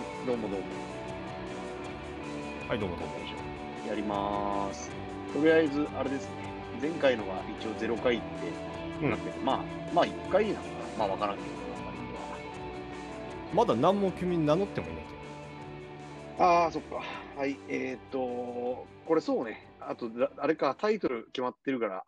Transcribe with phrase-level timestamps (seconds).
[0.00, 0.66] はい、どうもどうも。
[2.68, 3.14] はい、どうもどうも。
[3.86, 4.90] やりまーす。
[5.34, 6.30] とりあえず、あれですね。
[6.80, 8.20] 前回のが一応0回っ
[9.00, 9.60] てなって、まあ、
[9.92, 10.74] まあ1回なのかな。
[10.98, 11.48] まあわからんけど、
[13.52, 15.04] まだ何も君名乗ってもいない
[16.38, 17.02] けああ、そっか。
[17.36, 19.66] はい、えー、っと、これそうね。
[19.80, 22.04] あと、らあれか、タイトル決まってるから、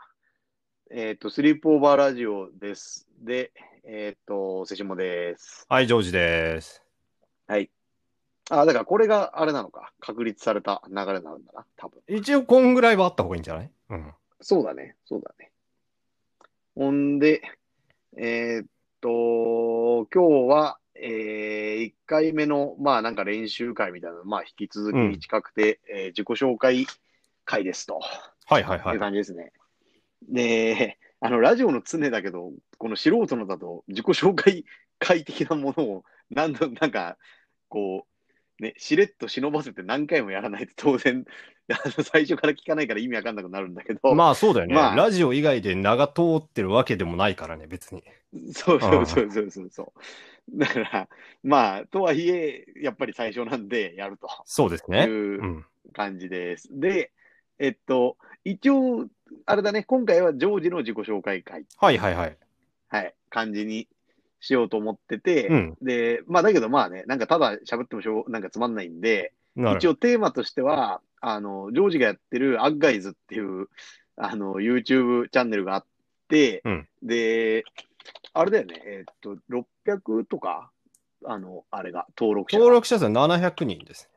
[0.91, 3.07] えー、っと、スリープオーバーラジオです。
[3.21, 3.53] で、
[3.85, 5.67] えー、っと、セシモです。
[5.69, 5.75] ど。
[5.75, 6.83] はい、ジョージです。
[7.49, 7.71] はい。
[8.53, 9.93] ああ、だからこれがあれなのか。
[9.99, 12.03] 確立された流れになるんだな、多分。
[12.07, 13.71] 一応、こんぐらいはあった方がいいんじゃない？
[13.91, 14.13] うん。
[14.43, 15.51] そうだね、そうだね。
[16.75, 17.41] ほんで、
[18.17, 18.67] えーっ
[19.01, 26.87] と、今日は、えー、1回目の、まあなんか練習会みたいなの、まあ引き続うんき近くて、えー自己紹介
[27.47, 28.01] 会ですと、
[28.47, 29.53] はいはいはいいう感じですね。
[30.29, 34.65] で、あの、ラジオの常だけど、この素人のだと自己紹介
[34.99, 37.17] 会的なものを何度、なんか、
[37.69, 38.12] こう、
[38.63, 41.25] ね、しれっと忍ばせて何回もやらないと当然、
[42.05, 48.03] 最初から聞かないから意味わかんなくなるんだけど、まあそうだよね、まあラジオ以外で名が通ってるわけでもないからね、別に。
[48.53, 49.93] そうそうそうそうそうそ
[50.49, 50.59] う。
[50.59, 51.09] だから、
[51.43, 55.05] まあ、とはいえ、やっぱり最初なんでやるとそうですね。
[55.05, 55.65] いううん。
[55.93, 56.69] 感じです。
[56.71, 57.13] で、
[57.59, 59.07] えっと、一応、
[59.47, 62.37] あれだね、今回はジョージの自己紹介会、はいはいはい。
[62.89, 63.89] はい、感じに
[64.43, 65.77] しようと思ってて、うん。
[65.81, 73.69] で、まあだけどまあね、なんかただ喋ってもしょう、なんかつまんないんで、一応テーマとしては、あの、ジョージがやってるアッガイズっていう、
[74.17, 75.87] あの、YouTube チャンネルがあっ
[76.29, 77.65] て、うんで、
[78.35, 79.37] あれだよね、えっと、
[79.87, 80.71] 600とか、
[81.25, 82.65] あの、あれが、登録者が。
[82.65, 84.09] 登録者数は700人です。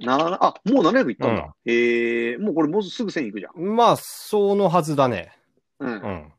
[0.00, 1.54] なあ、もう700いったんだ。
[1.64, 3.76] ええもうこれもうすぐ1000いくじゃん。
[3.76, 5.32] まあ、そのはずだね。
[5.78, 5.90] うん。
[5.90, 6.32] うん。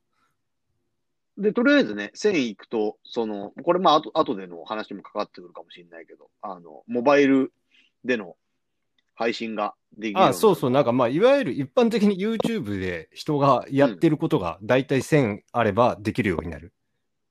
[1.37, 7.53] で、とりあえずね、1000いくと、その、これまあ、あと、後での話にも関わってくるかもしれないけど、あの、モバイル
[8.03, 8.35] での
[9.13, 16.73] 配信ができるようになるあそうそう、なんかまあ、いわゆる一般的に YouTube で人がやってることが大体1000あればできるようになる。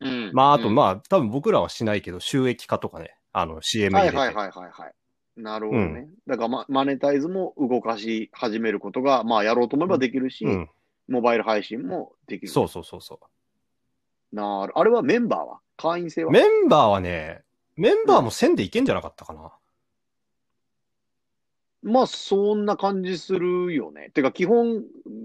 [0.00, 0.30] うん。
[0.32, 4.16] まあ、あとあ、まあ、多分僕らはしないけど、収益化とかね、あの、CM 入れて。
[4.16, 4.92] はいはいはいはいはい。
[5.36, 6.08] なるほどね。
[6.26, 10.70] だから、ま、マネタイズも動かし始めることが、まあ、やろうと思えばできるし、うん。
[11.08, 12.48] モバイル配信もできる。
[12.48, 13.20] そうそうそうそ
[14.32, 14.72] なる。
[14.76, 15.60] あれはメンバーは？
[15.76, 16.26] 会員制う。
[16.26, 16.32] は？
[16.32, 17.42] メンバーはね、
[17.76, 19.52] メンバーも1000でいけんじゃなかったかな。
[21.82, 24.10] まあ、そんな感じするよね。
[24.10, 24.82] てか、基本、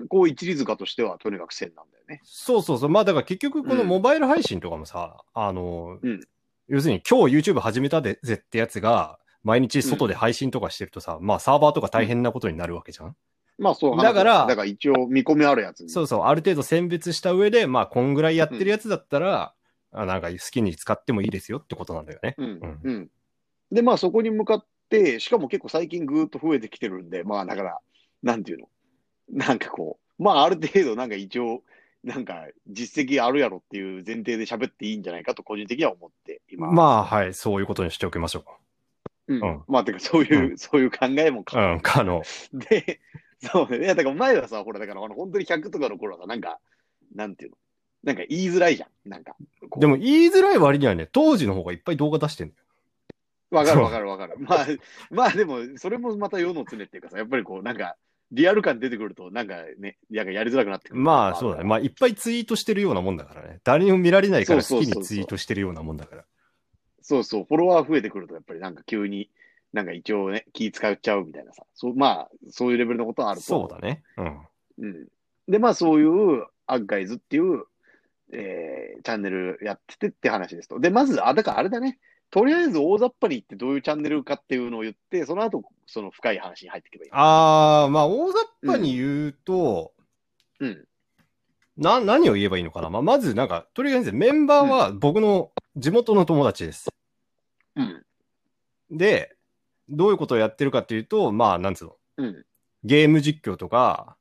[0.09, 2.22] こう、一律塚としては、とにかく1000なんだよね。
[2.23, 2.89] そうそうそう。
[2.89, 6.22] まあだから結局このうんモバイル配信とかもさ、あの、うん
[6.68, 13.16] 要するに今日 YouTube 始めたでぜってやつが、毎日外で配信とかしてるとさ、まあサーバーとか大変なことになるわけじゃん、
[13.57, 15.89] まあ、そう話だからだから一応、見込みあるやつに。
[15.89, 19.53] そうそう、ある程度選別した上で、まあこんぐらいやってるやつだったら、
[19.91, 22.35] あなんか好きに使ってもいいですよってことなんだよね。
[22.38, 23.09] うんうんうん。
[23.72, 27.79] で、まあ、そこに向かって、しかも結構最近ぐーっと増えてきてるんで、まあ、だから、
[28.23, 28.69] なんていうの？
[29.31, 31.63] なんかこう、まあ、ある程度、なんか一応、
[32.03, 36.72] なんか、実績あるやろっていう前提で喋っていいんじゃないかと、個人的には思って、今。
[36.72, 38.44] まあはい、そういうことにしておきましょ
[39.28, 39.41] うん。
[39.41, 41.44] うんまあ、てか、そういう、うそういう考えもう。
[41.53, 42.23] うん、可能。
[42.53, 43.00] で、
[43.41, 43.85] そうね。
[43.85, 46.59] いや、だから前はさ、ほら、だから、あの本当に100とかの頃はさ、なんか、
[47.16, 47.57] なんていうの？
[48.03, 49.09] なんか言いづらいじゃん。
[49.09, 49.35] なんか。
[49.69, 52.62] こうでも言いづらい割にはね、当時の方がいっぱい動画出してんだよ。
[53.51, 54.38] わかるわかるわかる。
[54.40, 54.68] まあ、
[55.09, 57.96] まあでも、それもまた世の常っていうかさ、やっぱりこう、なんか、
[58.31, 61.01] リアル感出てくると、なんかね、なんかやりづらくなってくる。
[61.01, 61.66] まあそうだね。
[61.66, 63.59] まあいっぱいツイートしてるようなもんだからね。
[63.66, 66.24] 誰にも見られないから好そうそうそうそうきにツイートしてるようなもんだから。
[67.01, 69.30] そうそう、フォロワー増えてくると、やっぱりなんか急に、
[69.74, 73.46] なんか一応ね、気使っちゃうみたいなさ、そうまあ、そういうレベルのことはあると。
[73.46, 74.04] そうだね。
[74.18, 74.42] うん。
[74.80, 75.08] うん。
[75.48, 77.66] で、まあそういう、アッガイズっていう、
[78.34, 80.80] えー、チャンネルやっててって話ですと。
[80.80, 82.00] で、まず、あ、だからあれだね。
[82.30, 87.12] とりあえず大雑把に言ってどういうチャンネルかっていうのを言って、その後、その深い話に入っていけばいい。
[87.12, 89.92] あー、まあ大雑把に言うと、
[90.62, 90.88] うん。
[91.76, 92.90] な、何を言えばいいのかな。
[92.90, 96.88] まあまずなんか、とりあえずメンバーは僕の地元の友達です。
[97.75, 98.06] うん。
[98.92, 99.36] で、
[99.92, 101.98] どういうことをやってるかっていうと、まあなんつうの？
[102.18, 102.46] うん。
[102.84, 104.18] ゲーム実況とか、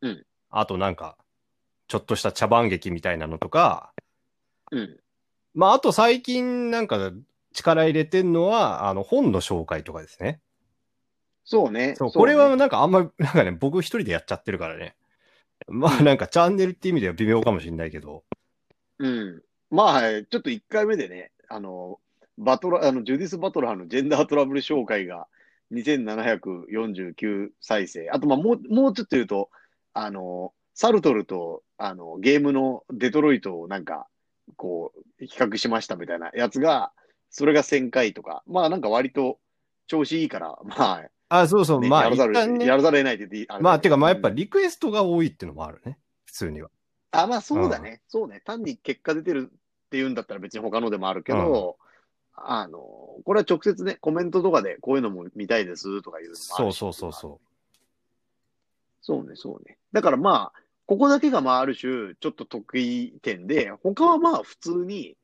[0.00, 1.16] うんあとなんか、
[1.88, 3.92] ちょっとした茶番劇みたいなのとか、
[4.70, 5.00] うん。
[5.54, 7.12] まああと最近なんか
[7.52, 10.40] 力入れてんのは、あの本の紹介とかですね。
[11.44, 11.94] そうね。
[11.96, 14.94] そう、ねこれはなんかあんま、 なんかね、僕一人でやっちゃってるからね。
[15.68, 18.24] まあなんかチャンネルって意味では微妙かもしれないけど。
[18.98, 19.42] うん。
[19.70, 21.98] まあ、はいちょっと1回目でね、あの、
[22.42, 25.26] バトラ、あの、ジュディス・バトラーのジェンダートラブル紹介が
[25.72, 28.10] 2749再生。
[28.10, 29.50] あと、まあ、もう、もうちょっと言うと、
[29.94, 34.06] あの、サルトルと、あの、ゲームのデトロイトをなんか、
[34.56, 36.92] こう、比較しましたみたいなやつが
[37.32, 39.38] それが1000回とか、まあなんか割と
[39.86, 45.98] 調子いいから、まあ、あ、そうそう、ねまあ、やらざる、ねやらざるを得ないって言ってまあ、てかまあやっぱうんリクエストが多いっていうのもあるね。
[46.26, 46.68] 普通には。
[47.10, 48.02] あ、まあそうだね。
[48.06, 48.42] そうね。
[48.44, 49.58] 単に結果出てるっ
[49.90, 51.78] ていうんだったら別に他のでもあるけど、
[52.34, 52.78] あの、
[53.24, 57.40] これは直接ね、コメントとかでこういうのも見たいですとかいうのもあるしそうそうそうそ
[59.02, 59.78] そうね、そうね。
[59.92, 65.16] だからまあ、ここだけがまあある種、ちょっと得意点で、他はまあ普通に、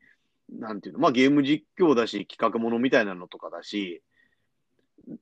[0.50, 4.02] なんていうの、まあゲーム実況だし、企画ものみたいなのとかだし、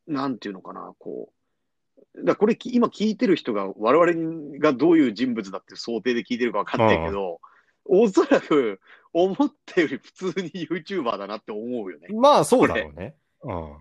[0.06, 2.24] なんていうのかな、こう。
[2.24, 7.40] だこれき今聞いてる人が我々がどういう人物だって想定で聞いてるかわかんないけど、
[7.84, 8.80] おそらく
[9.16, 12.20] 思ったより普通に YouTuber だなって思うよねう。。
[12.20, 13.16] まあ、そうだろうね。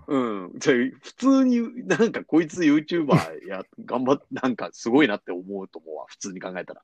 [0.08, 0.46] うん。
[0.46, 0.60] うん。
[0.60, 6.06] じゃあ普通になんかこいつ YouTuber や、頑張っ、なんかすごいなって思うと思うわ。
[6.08, 6.82] 普通に考えたら。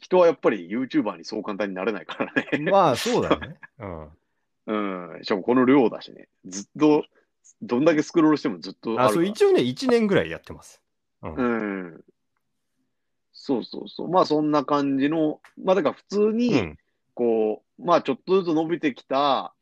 [0.00, 2.70] 人はやっぱり YouTuber にそう簡単になれないからね。
[2.70, 3.56] まあ、そうだね。
[3.78, 5.12] うん。
[5.14, 5.24] うん。
[5.24, 6.28] しかもこの量だしね。
[6.44, 7.04] ずっと、
[7.60, 10.82] どんだけスクロールしてもずっとああ、そう、一応ね、1年ぐらいやってます。
[11.22, 11.34] うん。
[11.34, 11.42] う
[11.98, 12.04] ん。
[13.44, 14.08] そうそうそう。
[14.08, 16.78] まあそんな感じの、まあだから普通に、うん。
[17.14, 19.52] こう、まあちょっとずつ伸びてきた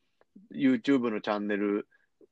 [0.55, 1.89] YouTube のチャンネル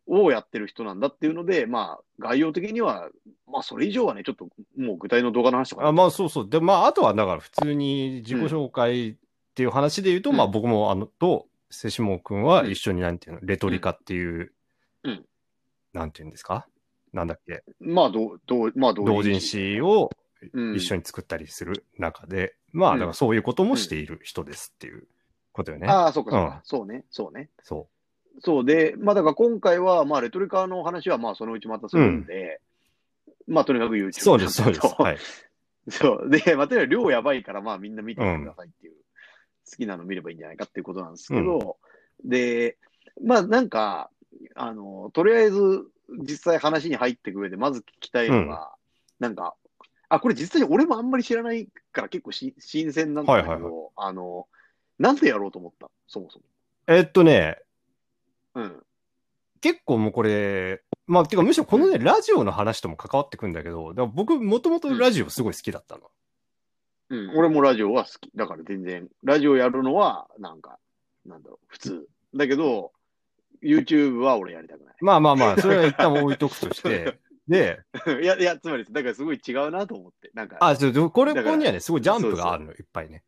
[0.06, 3.08] をやってる人なんだっていうので、まあ概要的には、
[3.50, 6.48] まあそれ以上はね、ちょっともう具体の動画の話とか、あまあ、そうそう。
[6.48, 9.14] で、まあ、あとは、だから、普通に自己紹介っ
[9.54, 10.36] ていう話で言うと、うん。
[10.36, 12.42] まあ、僕も、あの、と、瀬下くん。
[12.42, 14.52] は一緒に、なんていうの、レトリカっていう、
[15.04, 15.24] うん。
[15.94, 16.66] なんていうんですか？
[17.12, 17.62] なんだっけ？
[17.80, 20.27] まあどう、どう、まあ同同人誌をうん
[20.74, 25.04] 一緒に作ったりする中で、まあ、だからそういうこともしている人ですっていう
[25.52, 25.88] ことよね。
[25.88, 27.50] ああ、そうかそうか、うんそうね、そうね。
[27.62, 27.88] そ
[28.40, 32.60] そうで、まあだから今回は、まあレトリカの話はまあそのうちまたするんで、
[33.46, 34.12] まあとにかく YouTube う。
[34.12, 34.94] そうです、そうです。
[34.98, 35.18] はい。
[35.90, 36.30] そう。
[36.30, 38.94] で、まあ、とにかく量やばいから、まあみんな見てくださいっていう、
[39.68, 41.78] 好きなの見ればいいんじゃないかっていうことなんですけど、
[42.24, 42.76] で、
[43.22, 44.10] まあなんか、
[44.54, 45.86] あの、とりあえず
[46.20, 48.72] 実際話に入っていく上でまず聞きたいのが、
[49.18, 49.54] なんか、
[50.08, 54.46] あ、これ実際に俺もあんまり知らないから結構し新鮮なんだけど、はいはいはあの、
[54.98, 56.44] なんでやろうと思ったそもそも。
[56.86, 57.58] えっとね、
[58.54, 58.82] うん。
[59.60, 66.10] 結構もうこれ、まあ、てかむしろこのね、ラジオの話とも関わってくんだけど、だから僕もともとラジオすごい好きだったの。
[67.10, 67.30] うん。
[67.36, 68.30] 俺もラジオは好き。
[68.34, 70.78] だから全然、ラジオやるのは、なんか、
[71.26, 72.06] なんだろう、普通。
[72.34, 72.92] だけど、
[73.62, 74.94] YouTube は俺やりたくない。
[75.00, 77.18] まあまあまあ、それは一旦置いとくとして、
[77.48, 77.80] で、
[78.22, 80.30] いや、いや、つまり、だからすごい違うなと思って。
[80.34, 83.24] なんか、あ、そうでこれ、ここにはね、すごいジャンプがあるの、いっぱいね。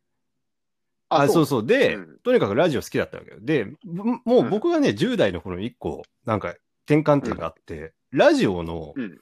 [1.09, 1.65] ああ、そうそう。
[1.65, 3.37] で、うんとにかくラジオ好きだったわけよ。
[3.41, 9.19] で、ぼもう僕がね、10代の頃に一個、なんか、転換点があって、ラジオの、うん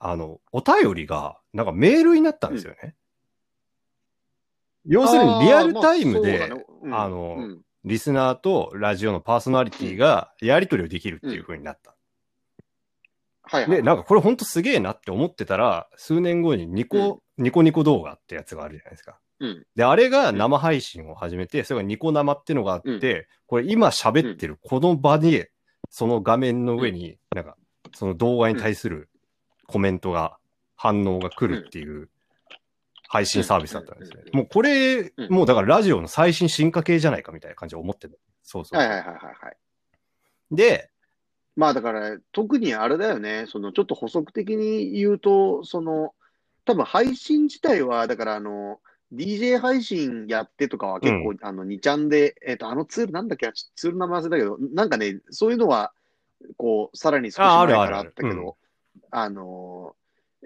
[0.00, 2.94] あの、お便りが、なんかメールになったんですよね。
[4.86, 6.50] 要するにリアルタイムで、
[6.90, 11.94] あのうんリスナーとラジオのパーソナリティがやり取りをできるっていう風になった。
[13.50, 13.76] はいはい。
[13.78, 19.18] で、なんかこれほんとすげえなって思ってたら、数年後にニコ、ニコニコ動画ってやつがあるじゃないですか。
[19.40, 19.66] うん。
[19.74, 25.44] で、あれが生配信を始めて、それがニコ生っていうのがあって、これ今喋ってるこの場に、
[25.90, 27.56] その画面の上に、なんか、
[27.94, 29.08] その動画に対する
[29.66, 30.36] コメントが、
[30.78, 32.08] 反応が来るっていう
[33.08, 34.36] 配信サービスだったんですねう。
[34.36, 38.20] んもうこれ、うんもうだからラジオの最新進化系じゃないかみたいな感じで思ってる。
[38.44, 38.78] そうそう。
[38.78, 39.56] はいはいはいはいはい。
[40.52, 40.90] で、
[41.58, 46.14] まあだから、特にあれだよね、そのちょっと補足的に言うと、その、
[46.64, 48.78] 多分配信自体は、だからあの、
[49.12, 53.50] DJ 配信やってとかは結構、あの、2ちゃんで、えっ、と、あのツールなんだっけ？
[53.74, 55.92] ツールの名前忘れたけど、なんかね、そういうのは、
[56.56, 58.56] こう、さらに少し前からあったけど、
[59.10, 59.98] あのー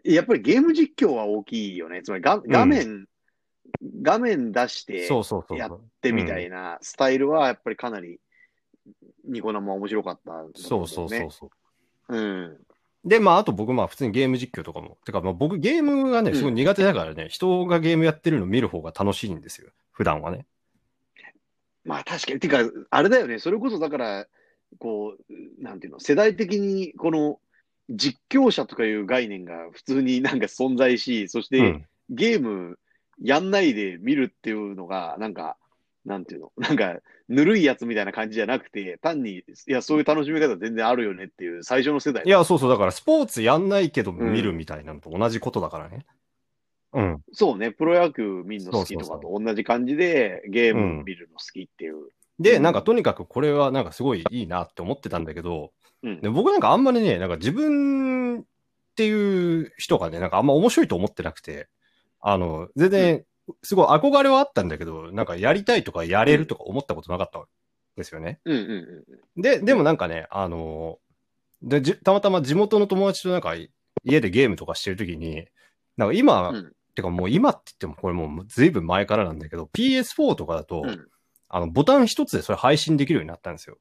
[0.04, 2.02] やっぱりゲーム実況は大きいよね。
[2.02, 3.06] つまり画画面、
[4.00, 5.58] 画面出して、そうそうそう。
[5.58, 5.68] や。
[5.68, 8.18] ってみたいなスタイルはやっぱりかなり
[9.24, 11.50] ニコ生面白かったんだとそうそうそうそ
[12.08, 12.16] う。
[12.16, 12.56] うん。
[13.04, 14.96] で、まあ、あと僕、まあ、普通にゲーム実況とかも。
[15.04, 19.70] てか、まあ、僕、ゲームがね、うんすごい苦手だからね、人がゲームやってるの見る方が楽しいんですよ。
[19.90, 20.46] 普段はね。
[21.84, 22.40] まあ確かに。
[22.40, 22.60] てか、
[22.90, 23.38] あれだよね。
[23.38, 24.26] それこそだから、
[24.78, 27.40] こう、なんていうの、世代的にこの
[27.90, 31.86] 実況者とかいう概念が普通になんか存在し、そしてうん。
[32.10, 32.78] ゲーム
[33.20, 35.56] やんないで見るっていうのが、なんか、
[36.04, 42.24] なんていうの、 なんか、ぬるいやつみたいな感じじゃなくて、単に、いや、そういう楽しみ方全然あるよねっていう最初の世代。
[42.26, 42.70] いや、そうそう。
[42.70, 46.04] だから、スポーツやんないけどん見るみたいなのと同じことだからね。
[46.92, 47.22] うん。
[47.32, 52.08] そうね、プロ野球見るの好きとかと同じ感じで、ゲーム見るの好きっていう。
[52.38, 58.44] で、うんなんか、とにかくこれは、なんかすごいいいなって思ってたんだけど、うんで僕なんかあんまりね、なんか自分っ
[58.96, 61.68] ていう人がね、なんかあんま面白いと思ってなくて、
[62.20, 63.24] あの、全然、
[63.62, 67.46] すごい憧れはあったんだけど、なんかやりたいとかやれるとか思ったことなかったわ
[67.96, 68.40] ですよね。
[68.44, 68.70] うんうん
[69.36, 69.42] うん。
[69.42, 73.54] で、でもなんかね、あのーで、じたまたま地元の友達となんか
[74.02, 75.46] 家でゲームとかしてるときに、
[75.96, 81.08] なんか今、うんてかもう今って言ってもこれもうずいぶん前からなんだけど、PS4 とかだと、うん
[81.48, 83.78] あの、ボタン一つでそれ配信できるようになったんですよ。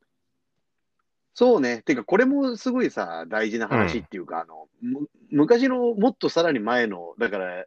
[1.34, 1.82] そうね。
[1.82, 7.66] てか、これもすごいさ、大事な話っていうか、あの、む昔のもっとさらに前の、だから、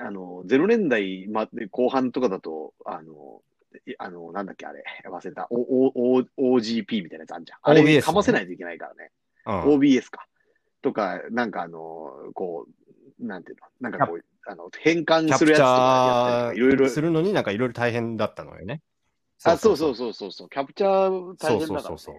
[0.00, 3.42] あの、0年代まで後半とかだと、あの、
[3.86, 5.46] いあの、なんだっけ、あれ、忘れた。
[5.50, 7.58] お、お、お OGP みたいなやつあんじゃん。
[7.62, 9.10] あれ、ねかませないといけないからね。
[9.46, 9.62] うん。
[9.78, 10.26] OBS か。
[10.82, 12.66] とか、なんかあの、こ
[13.20, 16.88] う、なんていうの、なんかこう、あの、変換するやつとかいろいろ。
[16.88, 18.82] するのになんかいろいろ大変だったのよね。
[19.44, 20.48] あ、そうそうそうそうそう。
[20.48, 21.82] キャプチャー大変だから、ね。
[21.82, 22.14] そうそうそうそう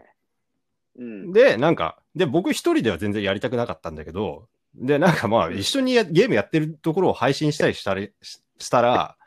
[1.00, 1.34] うん。
[1.34, 9.18] で、なんか、で、僕一人では全然やりたくなかったんだけど、で、なんかまあ、うん一緒にやゲームやってるところを配信したりしたりししたら、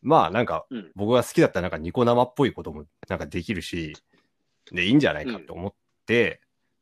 [0.00, 3.96] まあなんかうん、僕が好きだったらなんかニコ生っぽいこともなんかできるし、
[4.72, 5.74] で、いいんじゃないかと思っ
[6.06, 6.40] て、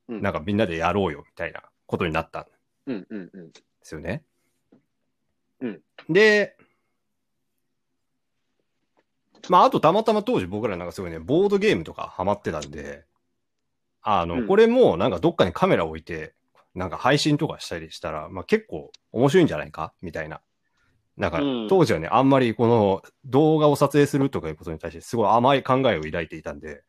[0.08, 2.50] うんなんかみんなでやろうよみたいなことになったんで
[2.88, 3.52] うんうんうん。
[3.82, 4.22] すよね。
[5.60, 5.80] うん。
[6.10, 6.58] で、
[9.48, 13.04] まああとたまたま当時僕らなんかすごいね、ボードゲームとかハマってたんで、
[14.02, 16.34] あの、うんこれもなんかどっかにカメラ置いて、
[16.74, 19.92] なんか配信とかしたりしたら、まあ結構面白いんじゃないか？
[20.02, 20.40] みたいな。
[21.16, 26.82] なんかうん当時はね、あんまりこの動画を撮影するとかいうことに対してすごい甘い考えを抱いていたんで、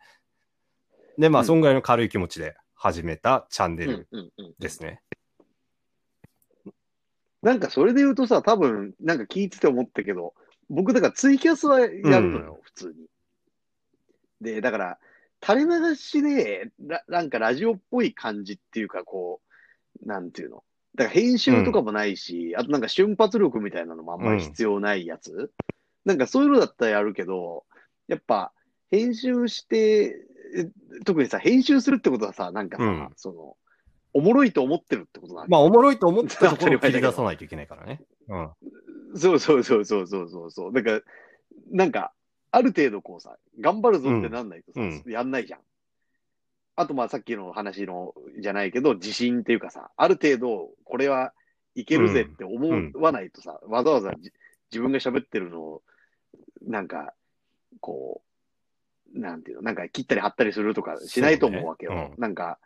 [1.17, 4.53] で、まあうんそんぐらいの軽い気持ちで始めたチャンネうんルうんうん。
[4.57, 5.01] ですね。
[7.43, 10.33] なんかそれで言うとさ、多分、なんか聞いてて思ったけど、
[10.67, 12.01] 僕だからツイキャスはやる
[12.31, 13.07] のよ、普通に。
[14.41, 14.99] で、だから、
[15.45, 19.44] 垂れ流しで、らなんかラジオっぽい感じっていうか、こう、
[20.03, 20.63] なんていうの？
[20.95, 25.51] だから編集とかもないし、あとなんか瞬発力みたいなのもあんまり必要ないやつ。
[26.05, 27.65] なんかそういうのだったらやるけど、
[28.07, 28.53] やっぱ
[28.91, 30.15] 編集して、
[30.55, 30.69] え
[31.03, 33.57] 特にさ、編集するってことはさ、なんかさ、うんその、
[34.13, 38.01] おもろいと思ってるってことなんだまあおもろいと思ったところを切り出さないといけないからね。
[38.29, 38.49] うん。
[39.17, 40.73] そうそうそうそうそうそうそう。
[40.73, 41.01] だから、
[41.71, 42.13] なんか、
[42.51, 45.59] ある程度こうさ、頑張るぞってなんないとさ、うんやんないじゃん。
[46.75, 51.33] あとまあさっきの話のじゃないけど、自信っていうかさ、ある程度これは
[51.75, 54.31] いけるぜって思わないとさ、わざわざじ
[54.71, 55.83] 自分が喋ってるのを、
[56.61, 57.13] なんか、
[57.79, 58.21] こ
[59.13, 61.93] う、なんていうの、なんか切ったり貼ったりするとかしないと思うわけよ。
[61.93, 62.11] ね。
[62.15, 62.21] うん。
[62.21, 62.59] なんか、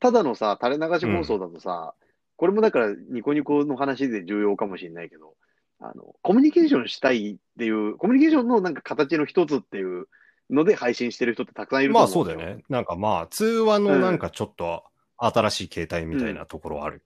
[0.00, 1.94] ただのさ、垂れ流し放送だとさ、
[2.36, 5.34] これもだからニコニコの話で重要かもしれないけど、
[5.78, 10.08] あの、コミュニケーションしたいっていう、コミュニケーションのなんか形の一つっていう
[10.50, 12.62] ので配信してる人ってたくさんいるとまあそうだよね。
[12.68, 14.84] なんかまあ、通話のなんかちょっと
[15.16, 17.02] 新しい形態みたいなところある。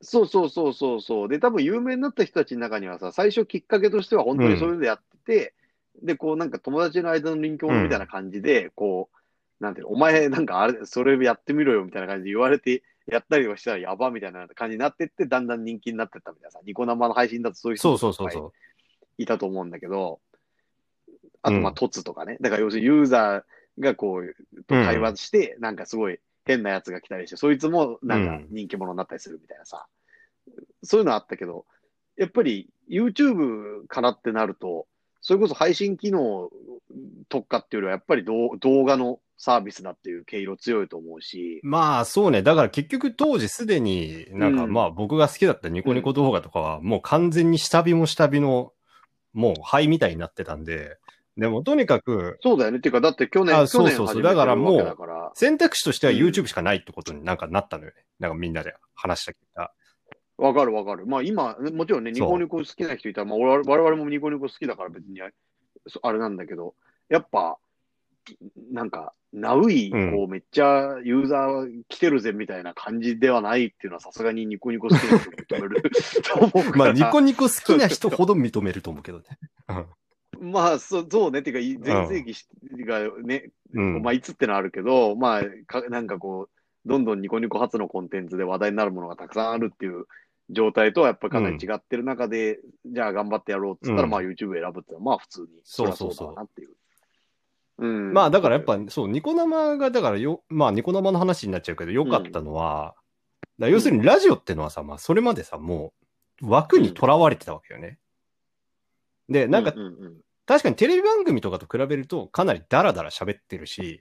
[0.00, 1.28] そうそうそうそうそう。
[1.28, 5.54] で、多分有名になった人たちの中にはさ、最初きっかけとしては本当にそういうのでやってて、
[6.02, 18.52] で、こうなんか友達の間の人気者みたいな感じで、こう、なんていうの、お前なんかあれ、それやってみろよみたいな感じで言われて、やったりはしたらやばみたいな感じになってって、だんだん人気になってったみたいなさ、ニコ生の配信だとそういう人そうもいっぱいそうそうそう。
[19.18, 20.20] いたと思うんだけど、
[21.44, 22.38] あと、まあ、うんトツとかね。
[22.40, 29.86] だから、要するにユーザーがこう、と会話して、なんかすごい変なやつが来たりして、そいつもなんか人気者になったりするみたいなさ。
[30.82, 31.66] そういうのあったけど、
[32.16, 34.86] やっぱり YouTube からってなると、
[35.20, 36.50] それこそ配信機能
[37.28, 42.42] 特化っていうよりは、やっぱり動動画のサービスだっていう毛色強いと思うし、まあそうね。
[42.42, 48.72] だから結局当時すでになんかうんまあ僕が好きだったニコニコ動画とかはもう完全に下火も下火の
[49.32, 50.98] もう灰みたいになってたんで、
[51.36, 52.78] でもとにかくそうだよね。
[52.78, 54.96] っていうか、だって去年、あそうそうそうだからもう
[55.34, 57.96] 選択肢としてはうん YouTube しかないってことになんかなったのよね。
[58.20, 59.72] なんかみんなで話した結果。
[60.36, 61.06] わかるわかる。
[61.06, 66.74] まあ今、もちろんね、ニコニコ好きな人いたら、まあ我々もニコニコ好きだから別にあれなんだけど、
[67.08, 67.58] やっぱ、
[68.72, 75.90] なんか、ナウイ、うんこう、めっちゃユーザー来てるぜみたいな感じではないっていうのはさすがにニコニコ好きな人認める
[76.22, 76.76] と思うから。
[76.76, 79.24] まあニコニコ好きな人ほど認めると思うけどね。
[80.44, 81.40] まあ、そう、そうね。
[81.40, 82.46] っていうか、全盛期し
[82.86, 84.02] がね、うん。
[84.02, 90.06] まあ、いつってのはあるけど、まあか、なんかこう、どんどんニコニコ初のコンテンツで話題になるものがたくさんあるっていう
[90.50, 96.70] 状態とはやっぱりかなり違ってる中で、じゃあ頑張ってやろうっつったら、うんまあ YouTube 選ぶってのはまあ普通に、そうそうそうなっていう。
[97.78, 98.12] うん。
[98.12, 102.94] まあだからやっぱそう、ニコ生がだからよ、まあニコ生の話になっちゃうけど良かったのは、
[103.58, 105.94] だから要するにラジオってのはさ、まあそれまでさ、も
[106.42, 107.98] う枠にとらわれてたわけよね。
[109.30, 110.14] で、なんかうんうんうん
[110.46, 114.00] 確かにテレビ番組とかと比べるとかなりダラダラ喋ってるし、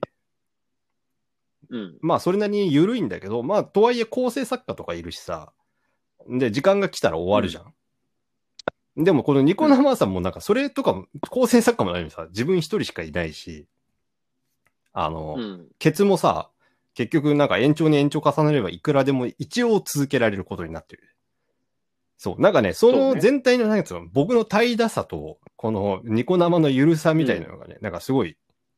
[1.70, 1.98] うん。
[2.02, 5.54] まあそれなりに緩いんだけど、まあとはいえ構成作家とかいるしさ、
[6.28, 7.74] で、時間が来たら終わるじゃん。
[9.04, 13.68] でもこのニコ生さんもなんかそれとかも構成作家もないのにさ、自分一人しかいないし、
[14.92, 15.68] あの、うん。
[15.80, 16.50] ケツもさ、
[16.94, 21.13] 結局なんか延長に延長重ねればいくらでも一応続けられることになってる。
[22.24, 22.42] そう。
[22.42, 28.38] なんかね、その全体のなんつうの、僕の怠惰さと、このニコ生のゆるさみたいなのがね、なんかすごい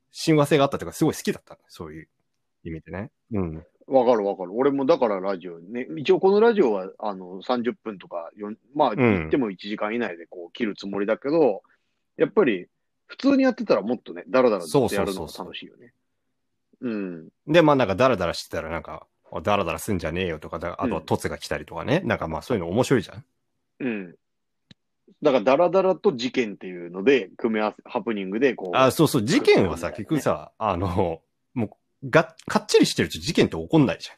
[0.09, 2.07] 親和性があったというか、すごい好きだったのそういう
[2.63, 3.11] 意味でね。
[3.33, 3.63] うん。
[3.85, 4.53] わかるわかる。
[4.55, 8.31] 俺もだからラジオね、一応このラジオはあの30分とか
[8.73, 11.61] まあん言っても1時間以内でこう切るつもりだけど、
[12.17, 12.65] やっぱり
[13.05, 15.93] 普通にやってたらもっとね、だらだらずっとやるのが楽しいよね。
[16.81, 17.29] うん。
[17.45, 22.01] で、まあなんかダラダラしてたらなんか、おダラダラすんじゃねえよとか、だあとはうん凸が来たりとかね。
[22.05, 23.25] なんかまあそういうの面白いじゃん。
[23.79, 24.15] うん。
[25.21, 28.77] だから、だらだらと事件っていうので、組み合わせ、ハプニングで、こう。
[28.77, 31.21] あ、そうそう、事件はさ、結局さ、あの、
[31.53, 34.09] もう、が、かっちりしてると事件って起こんないじ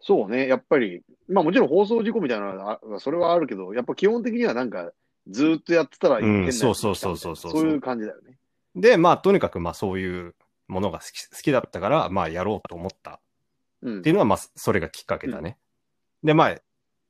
[0.00, 4.92] そうね、やっぱり、まあもちろん放送事故みたいなのは、あそれはあるけど、やっぱ基本的にはなんか、
[5.28, 8.38] ずーっとやってたら変なやつそうそうそうそうそうそういう感じだよね。
[8.76, 8.80] ゃん。
[8.80, 10.36] で、まあ、とにかくまあそういう
[10.68, 13.20] ものが好き好きだったから、まあやろうと思ったっ
[13.82, 15.58] うんていうのは、まあ、それがきっかけだね。
[16.22, 16.62] で、まあ、い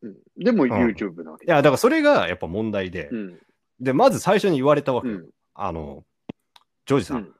[0.02, 0.16] うん。
[0.36, 3.38] でもん YouTube なわけや、だからそれがやっぱ問題で、うん。
[3.80, 5.14] で、まず最初に言われたわけよ。
[5.14, 5.28] うん。
[5.54, 6.04] あの、
[6.86, 7.34] ジョージさん、うん。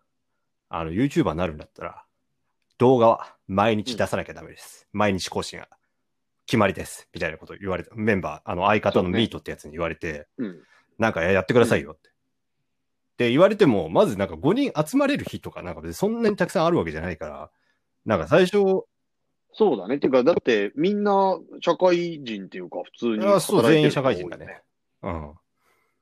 [0.69, 2.05] あの、YouTuber になるんだったら、
[2.79, 4.87] 動画は毎日出さなきゃダメです。
[4.93, 5.69] 毎日更新が
[6.47, 7.09] 決まりです。
[7.13, 7.95] みたいなこと言われた。
[7.95, 10.63] メンバー、あの、相方のそうねミートってやつに言われて、うん。
[10.99, 12.11] なんかやってくださいよって。
[13.19, 17.51] で、言われても、まずなんか5人集まれる日とか、なんか別にそんなにたくさんあるわけじゃないから、
[18.05, 18.85] なんか最初、
[19.59, 19.97] そうだね。
[19.97, 24.61] っていうか、だって、みんな、社会人っていうか、普通にあそう、働いてる全員社会人だね。
[25.03, 25.31] うん。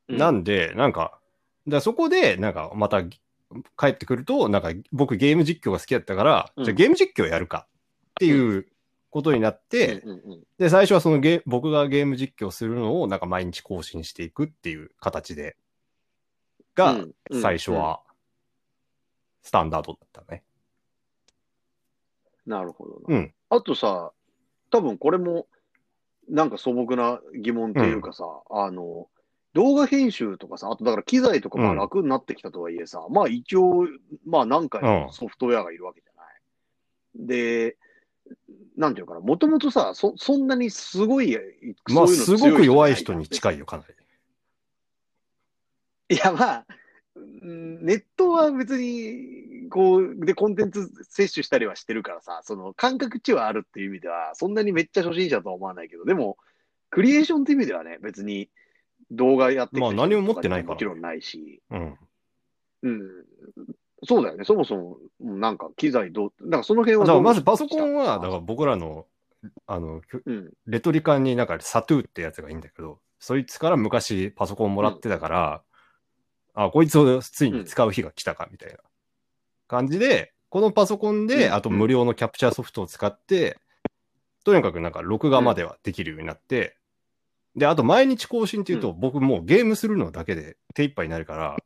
[0.08, 0.16] うん。
[0.16, 1.20] なんで、なんか、
[1.68, 6.64] だそこで、なんかまた帰ってくると、なんか僕ゲーム実況が好きだったから、うん。
[6.64, 7.68] じゃあゲーム実況やるか。
[8.10, 8.66] っていう
[9.10, 10.10] ことになって、うん。
[10.10, 15.56] うんうんで、最初はそのゲ僕がゲーム実況するのをなんか毎日更新していくっていう形で、
[16.74, 17.04] が、
[17.40, 18.00] 最初は
[19.42, 20.42] スタンダードだったね。
[22.46, 23.16] なるほどな。
[23.16, 23.34] うん。
[23.50, 24.12] あとさ、
[24.70, 25.46] 多分これも、
[26.28, 29.08] なんか素朴な疑問というかさ、あの、
[29.52, 33.86] 動画編集とかさ、あとだから機材とかまあうん楽になってきたとはいえさ、まあ一応、
[34.26, 36.28] まあ何回もソフトウェアがいるわけじゃな
[37.24, 37.26] い。
[37.26, 37.76] で、
[38.76, 41.38] なんていうかな、もともとさ、そ、そんなにすごい、
[41.88, 43.84] まあ、すごく弱い人強に近いよ、かな
[46.08, 46.16] り。
[46.16, 46.83] いや、まあ、うん
[47.16, 56.36] ネットは別に、こう、で、コンテンツ摂取したりはしてるからさ、その感覚値はあるっていう意味では、そんなにめっちゃ初心者とは思わないけど、でも、
[56.90, 58.48] クリエーションっていう意味ではね、別に
[59.10, 61.98] 動画やってまあ何も持ってないからもちろんないし、うん。
[62.82, 63.08] うん。
[64.04, 69.06] そうだよね、そもそも、うんなんか機材どう、だからその辺はだからどうまずパソコンは、だから僕らの、
[69.66, 70.52] あの、うん。
[70.66, 75.62] レトリカになんかサトゥーってやつがいいんだけど、そいつから昔パソコンもらってたから、
[76.54, 78.78] あ、こいつをついに使う日が来たか、みたいな
[79.68, 81.54] 感じで、このパソコンで、うん。
[81.54, 83.58] あと無料のキャプチャーソフトを使って、
[84.44, 86.76] とにかくなんか録画まではできるようになって、
[87.56, 91.56] で、あと毎日更新っていうと、う僕もうゲームするのだけで手一杯になるから、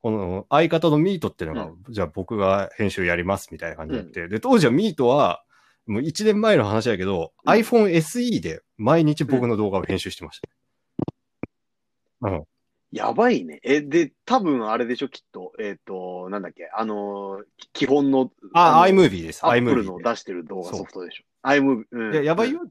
[0.00, 5.42] この相方のミートっていうのが、じゃあ僕が編集やりますみたいな感じになって、で、当時はミートは、
[5.86, 7.52] もう1年前の話だけど、うん。
[7.52, 12.30] iPhone SE で毎日僕の動画を編集してました。
[12.30, 12.44] うん。
[12.90, 13.60] やばいね。
[13.62, 15.52] え、で、多分あれでしょ、きっと。
[15.58, 19.44] えっ、と、なんだっけ、あのー、き基本の、あ、の iMovie です。
[19.44, 20.04] アップルので。
[20.04, 21.24] 出してる動画ソフトでしょ。
[21.42, 21.84] iMovie。
[21.90, 22.62] うんいや、やばいよ。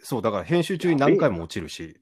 [0.00, 1.98] そう、だから編集中に何回も落ちるし。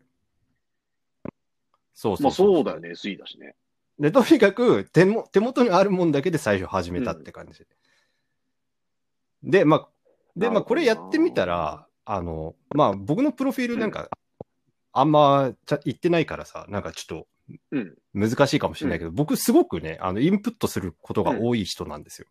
[1.94, 3.56] そうそうまあそうだよね、SE だしね。
[3.98, 7.66] で、とにかく手も、手元にあるもんだけで最初始めたって感じ。
[9.42, 9.88] で、まあ、
[10.36, 14.08] で、まあ、これやってみたら、あの、まあ、僕のプロフィールなんか、
[14.92, 17.24] あんまちゃ言ってないからさ、なんかちょっうん。
[17.24, 17.28] と
[18.12, 22.28] 難しいかもしれないけど、僕すごくね、あの、インプットすることが多い人なんですよ。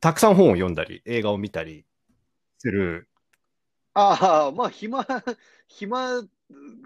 [0.00, 1.84] たくさん本を読んだり、映画を見たり
[2.58, 3.08] する。
[3.92, 5.06] ああ、まあ、暇、
[5.68, 6.22] 暇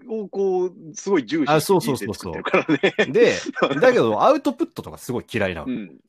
[0.07, 3.11] をこう、すごい重視あそうしてそうそうそう人生作ってるからね。
[3.11, 3.35] で、
[3.79, 5.67] だけど、アウトプットとかすごい嫌いなの。
[5.67, 5.99] うん。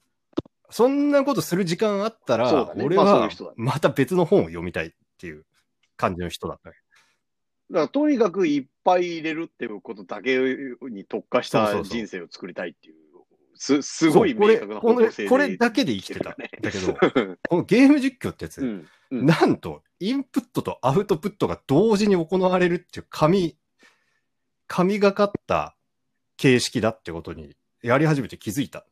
[0.70, 5.44] そんなことする時間あったら、ね俺はまた別の本を読みたいっていう
[5.96, 6.76] 感じの人だったね。
[7.70, 10.38] だから、とにかくいっぱい入れるっていうことだけ
[10.82, 12.94] に特化した人生を作りたいっていう、
[13.56, 16.30] す、すごい明確なこれ方向性でこれだけで生きてた。
[16.38, 16.94] ねだけど、
[17.48, 18.68] このゲーム実況ってやつ、うん。
[19.10, 23.56] うんなんと、インプットとアウトプットが同時に行われるっていう神、
[24.66, 25.76] 神がかった
[26.36, 28.84] 形式だってことにやり始めて気づいた。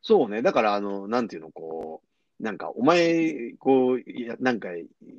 [0.00, 0.42] そうね。
[0.42, 2.02] だから、あの、なんていうの、こ
[2.40, 4.68] なんか、お前、こう、いやなんか、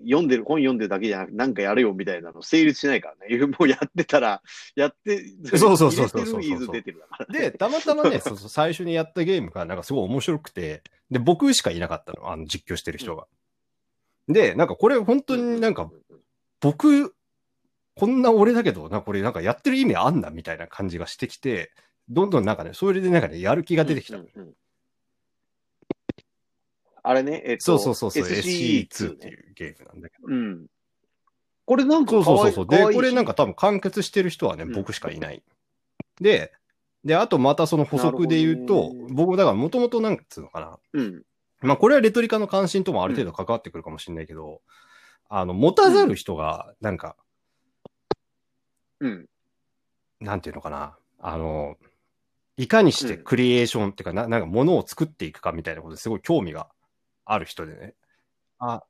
[0.03, 3.37] 読んでる、本読んでるだけじゃなくて、なんかやれよみたいなの成立しないからね。
[3.45, 4.41] もうやってたら、
[4.75, 13.27] やって、そうそうそうそう入れてるイーズ出てるだからねで、たまたまね、 そうそう、最初にやったゲームがなんかすごい面白くて、で、僕しかいなかったの、あの、実況してる人が。
[14.29, 15.91] で、なんかこれ本当になんか、
[16.61, 17.15] 僕、
[17.95, 21.73] こんな俺だけど、な、これなんかやってる意味あんなみたいな感じがしてきて、
[22.07, 24.19] どんどんなんかね、それでなんかね、やる気が出てきた。
[24.19, 24.53] うんうんうん
[27.03, 30.27] あれね、えっと、そうそうそうそう、SCE2 SC2 っていうゲームなんだけど。
[30.27, 30.67] うん。
[31.65, 32.67] これなんかそうそうそうそう。
[32.67, 35.43] で、これなんかか多分完結してる人はね、うん僕しかいない。
[36.19, 36.51] で、
[37.05, 40.79] で、あとまたその補足で言うと僕だからもともとなんつうのかな。
[40.93, 41.23] うん。
[41.61, 44.61] まあこれはレトリカの関心ともある程度関わってくるかもしれないけど、
[45.29, 47.15] あの、持たざる人が、なんか、
[48.99, 49.27] うん。
[50.19, 50.97] なんていうのかな。
[51.19, 51.77] あの、
[52.57, 56.67] いかにしてクリエーションっていうか、ななんか物を作っていくかみたいなことですごい興味が
[57.31, 57.93] ある人でね。
[58.57, 58.83] あ、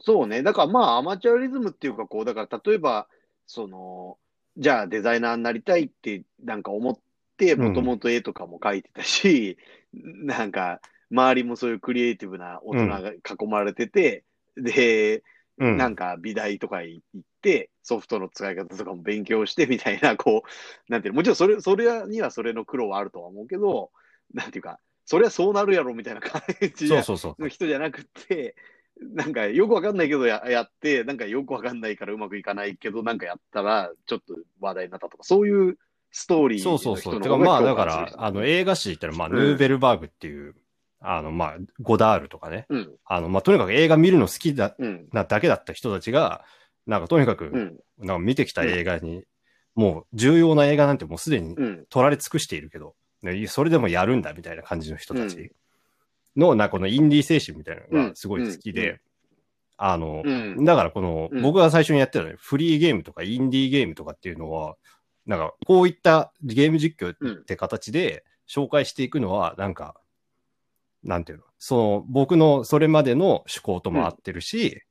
[0.00, 0.42] そうね。
[0.42, 3.08] だからまあ、アマチュアリズムっていうか、こう、だから例えば、
[3.46, 4.18] その、
[4.58, 6.94] じゃあデザイナーになりたいってなんか思っ
[7.36, 9.58] て、うんもともと絵とかも描いてたし、
[9.92, 14.24] なんか、周りもそういうクリエイティブな大人が囲まれてて、
[14.56, 15.22] で、
[15.58, 15.76] うん。
[15.76, 23.90] なんか美大とか行って、ソフトの使い方とかも勉強してみたいな、こう、なんていうの、もちろんそれ、それにはそれの苦労はあるとは思うけど、
[24.34, 26.42] なんていうか、それはそうなるやろみたいな感
[26.76, 27.42] じ そうそうそう。
[27.42, 28.56] の人じゃなくて、
[29.00, 35.78] なんかよくわかんないけどややって、なんかよくわかんないからうまくいかないけど、なんかやったらちょっと話題になったとか、そういう
[36.10, 37.20] ストーリーそうそうそう。
[37.20, 39.46] てかまあだから、あの映画史って言ったら、まあ、うん。
[39.48, 40.56] ヌーベルバーグっていう、
[41.00, 42.66] あのまあ、ゴダールとかね。
[42.68, 46.44] うん、あのまあとにかく映画見るの好きだうん、なだけだった人たちが、
[46.86, 49.24] なんかとにかく、うん、なんか見てきた映画に、
[49.74, 52.92] もう重要な映画なんてもうすでにうん、取られ尽くしているけど、ね
[53.48, 55.52] それでもやるんだみたいな感じの人たち
[56.36, 59.00] の、なこのインディー精神みたいなのがすごい好きで、
[59.78, 61.42] あの、うん、だからこの、うん。
[61.42, 64.76] 僕が最初にやってたね、フリーゲームとかインディーゲームとかっていうのは、
[65.26, 69.96] なんかこういったゲーム実況って形で紹介していくのは、なんか、
[71.02, 74.82] なんていうの、その僕のそれまでの趣向とも合ってるし、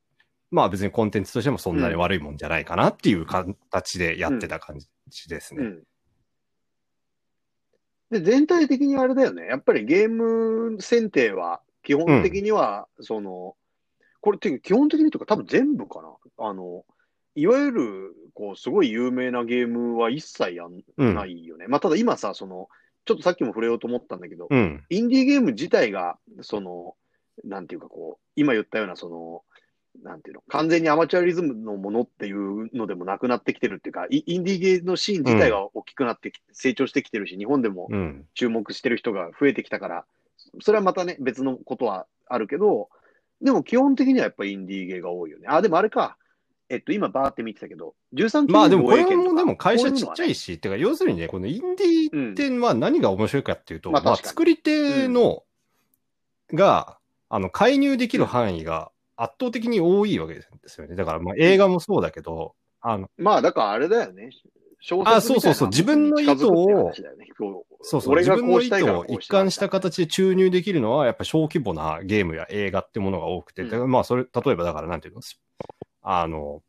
[0.51, 4.77] まあ別にコンテンツとしてもそんなに悪いもんじゃないかなっていう形でやってた感
[5.09, 5.79] じですね。
[8.11, 8.23] うん。
[8.23, 9.45] で、全体的にあれだよね。
[9.47, 13.55] やっぱりゲーム選定は、基本的には、その、
[14.21, 16.09] これって基本的にというか多分全部かな。
[16.37, 16.83] あの、
[17.35, 21.15] いわゆる、こう、すごい有名なゲームは一切やんうん。
[21.15, 21.67] ないよね。
[21.67, 22.69] まあ、ただ今さ、その、
[23.05, 24.83] ちょっとさっきも触れようと思ったんだけど、うん。
[24.89, 26.95] インディーゲーム自体が、その、
[27.43, 29.43] なんていうかこう、今言ったような、その、
[30.03, 38.25] なんていうの、完全にアマチュアリズムのものっていうのでもなくなってきてるっていうか、イインディーゲーのシーン自体が大きくなってき、成長してきてるし、日本でもうん。
[38.33, 40.05] 注目してる人が増えてきたから、
[40.61, 42.89] それはまたね、別のことはあるけど、
[43.41, 45.47] でも基本的にはやっぱりインディーゲーが多いよね。
[45.49, 46.17] あ、でもあれか。
[46.67, 55.43] えっと、今バーって見てたけど、13まあでもこれもでも会社ちっちゃこううのはねいし、てか要するにね、このインディーってまあ何が面白いかっていうと、まあまあ確かに作り手の、
[56.53, 56.97] が、
[57.29, 60.95] あの、介入できる範囲が圧倒的に多いわけですよね。
[60.95, 64.29] だからまあ映画もそうだけど、あの、まあ、だからあれだよね。
[64.79, 65.69] 小あそうそうそう。
[65.69, 66.91] 自分の意図を
[67.81, 73.69] そうそう、自分の意図を一貫した形で注入できるのは、やっぱ小規模なゲームや映画ってものが多くて、うん。
[73.69, 75.21] だからまあそれ、例えばだからなんていうの、
[76.03, 76.61] あの、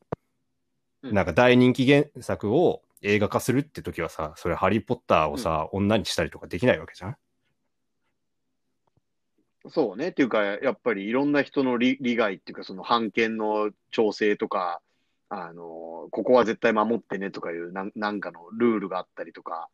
[1.02, 1.14] うん。
[1.14, 7.16] なんか大人気原作を映画化するって時はさ、それハリーポッターをさ、女にしたりとかできないわけじゃん？
[9.70, 10.08] そうね。
[10.08, 14.80] っていうか、やっぱりいろんな人の利利害っていうか、その判権の調整とか、
[15.28, 19.68] あの、ここは絶対守ってねとかいうなんなんかのルールがあったりとか、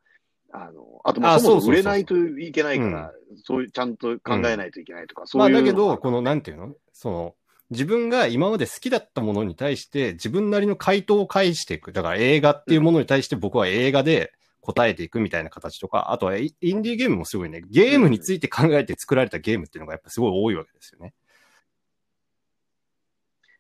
[0.51, 3.13] あの、あとまああそもそうそうそうそうそも売れないといけないから、
[3.45, 6.75] そういう、ちゃんと考えないといけないとか、そうまあいうのがだけど、このなんていうの？
[6.93, 7.35] その、
[7.71, 11.93] 自分が今まで好きだったものに対して自分なりの回答を返していく。
[11.93, 21.13] だから映画っていうものに対して僕は映画で答えていくみたいな形とか、あとはイインディーゲームもすごいね、ゲームについて考えて作られたゲームっていうのがやっぱすごい多いわけですよね。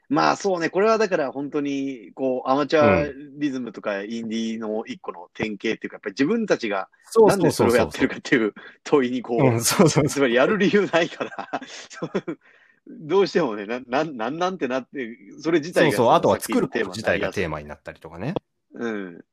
[0.09, 3.07] まあそうね、これはだから本当に、こう、アマチュア
[3.39, 9.59] リズムとかインディーの一個の典型っていうか、やっぱり自分たちがそなんでそれをやってるかっていう問いにこう。
[9.61, 11.49] つまりやる理由ないから、
[12.87, 16.13] どうしてもね、な、なん、なんなんてなって、それ自体がそうそう。
[16.13, 18.35] あとは作ること自体がテーママになったりとかね。
[18.75, 19.25] うん。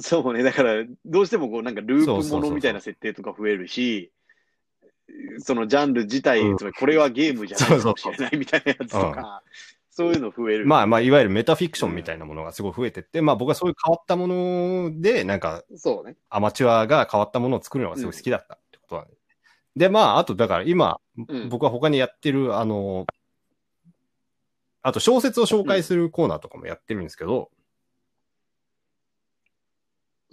[0.00, 4.10] そうね、だから、どうしてもこう、なんかループものみたいな設定とか増えるし、
[5.38, 9.42] そのジャンル自体、うんつまりこれはゲームじゃないかもしれないみたいなやつとか、
[9.90, 10.66] そういうの増える。
[10.66, 16.16] まあまあ、いわゆるメタフィクションみたいなものがすごい増えてって、まあ僕はそういう変わったもので、なんかそうね。
[16.30, 19.14] アマチュアが変わったものを作るのがすごい好きだったってことなんで。
[19.76, 23.06] で、まあ、あと、だから今、うん僕は他にやってる、あの、
[24.82, 27.50] あと小説を紹介するコーナーとかもやってるんですけど、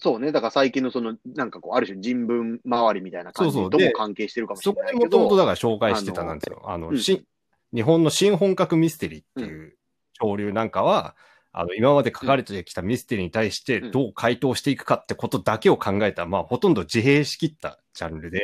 [0.02, 0.32] そうね。
[0.32, 6.64] だから最近のその、なんかこう、ある種人文周りみたいな感じとも関係してるかもしそれないけこでもともとど、だから紹介してたなんですよ。
[6.66, 7.26] あの、うんし
[7.74, 9.78] 日本の新本格ミステリーっていう
[10.20, 11.16] 潮流なんかは、
[11.54, 13.92] あの、今まで書かれてきたミステリーに対してうん。
[13.92, 18.42] どう回答していくかってことだけを考えた、まあ、ほとんど自閉しきったジャンルで、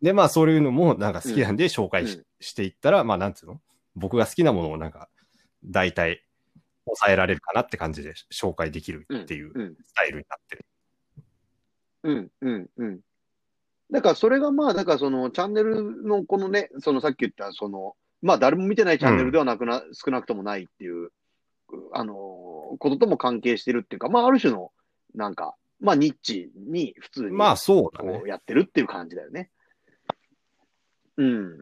[0.00, 2.24] で、まあ、そういうのもなんか好きなんで紹介し,、うん。
[2.40, 3.60] していったら、まあ、なんつうの
[3.94, 5.08] 僕が好きなものをなんか、
[5.64, 6.24] 大体、
[6.96, 9.74] 抑えられるかなって感じで紹介できるっていううん。
[9.84, 10.64] スタイルになってる。
[12.02, 13.00] うん、うん、うん。
[13.90, 21.10] だからそれがまあ、だからそのチャンネルのこのね、そのさっき言った、その、まあ誰も見てないチャンネルではなくな、少なくともないっていう、
[21.92, 24.70] あのーこととも関係してるっていうか、まあある種の、
[25.14, 29.50] なんか、まあニッチに普通にまあ、そうだねやってるっていう感じだよね。
[31.16, 31.58] うん。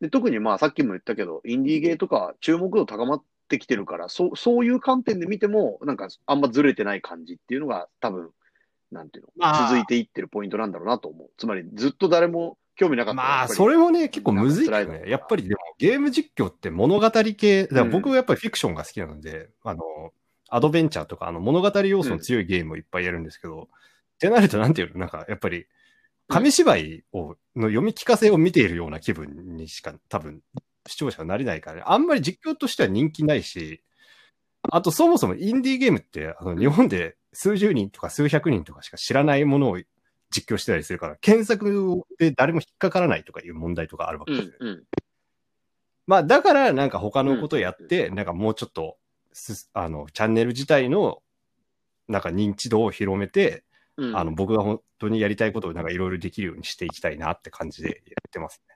[0.00, 8.30] で、特にまあさっきも言ったけど、インディーゲーとか注目度高まってきてるから、そう、そういう観点で見ても、なんかあんまずれてない感じっていうのが多分、
[8.90, 9.68] なんていうの、まあ。
[9.68, 11.30] 続いていってるポイントなんだろうなと思う。
[11.36, 15.02] つまりずっと誰も興味なかったらまあ、それもね、結構むずいけどね。
[15.06, 19.82] やっぱりでも、ゲーム実況って物語系、だ僕はやっぱりフィクションが好きなので、あの、
[20.48, 23.68] アドベンチャーとか、あの、物語要素の強いゲームをいっぱいやるんですけど、
[24.16, 25.66] ってなると、なんていうの、なんか、やっぱり、
[26.28, 30.40] 紙芝居を、の読み聞かせを見ているような気分にしか、多分、
[30.86, 31.82] 視聴者はなれないからね。
[31.86, 33.82] あんまり実況としては人気ないし、
[34.70, 39.78] あと、そもそもインディーゲームって、あの、日本で数十人とか数百人とかしか知らないものを
[40.30, 44.54] 実況してたりするから、検索で誰も引っかからないとかいう問題とかあるわけですよ。
[44.60, 44.84] うん、うん。
[46.06, 48.98] まあ、だから、なんか他のことをやって、なんかもうちょっと
[49.32, 51.22] す、あの、チャンネル自体の、
[52.08, 53.64] なんか認知度を広めて、
[53.96, 57.94] うん、あの、僕が本当にやりたいことをなんかいろいろできるようにしていきたいなって感じでや
[58.26, 58.69] ってますね。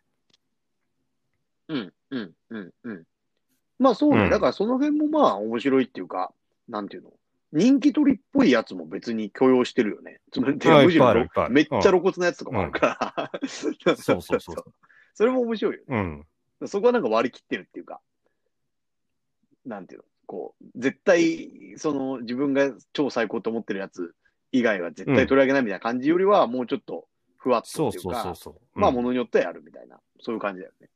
[1.68, 3.04] うん、うん、うん、うん。
[3.78, 4.24] まあそうね。
[4.24, 6.32] うんだからその辺もまあ面白いっていうか、
[6.68, 7.12] なんていうの？
[7.52, 10.20] 人気取りっぽいやつも別に許容してるよね。
[10.32, 10.58] つまり、
[11.50, 12.98] めっちゃ露骨なやつとかもあるか
[13.40, 13.48] ら。
[13.48, 14.56] そうそうそう そう。
[15.14, 16.26] それも面白いよね。
[16.60, 16.68] うん。
[16.68, 18.00] そこはなんか割り切ってるっていうか、
[19.64, 24.14] なんていうの、こう、絶対、その自分が超最高と思ってるやつ
[24.50, 28.80] 以外は絶対取り上げないみたいな感じよりは、もうちょっとふわっとっていうか、そうそうそう。
[28.80, 30.88] まあ、うんものによってはやるみたいな、そういう感じだよね。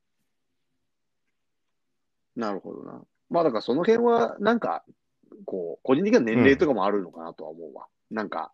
[2.38, 3.02] なるほどな。
[3.30, 4.84] まあ、だからその辺は、なんか、
[5.44, 7.86] こう、個人的な年齢とかもあるのかなとは思うわ。
[8.10, 8.52] なんか、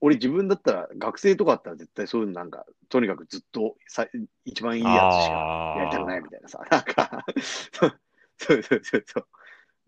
[0.00, 4.06] 俺自分だったら、学生とかだったら絶対そういうのなんか、とにかくずっとさ
[4.44, 7.24] 一番いいやつしかやりたくないみたいなさ、なんか、
[7.72, 7.92] そう
[8.38, 9.26] そうそうそう。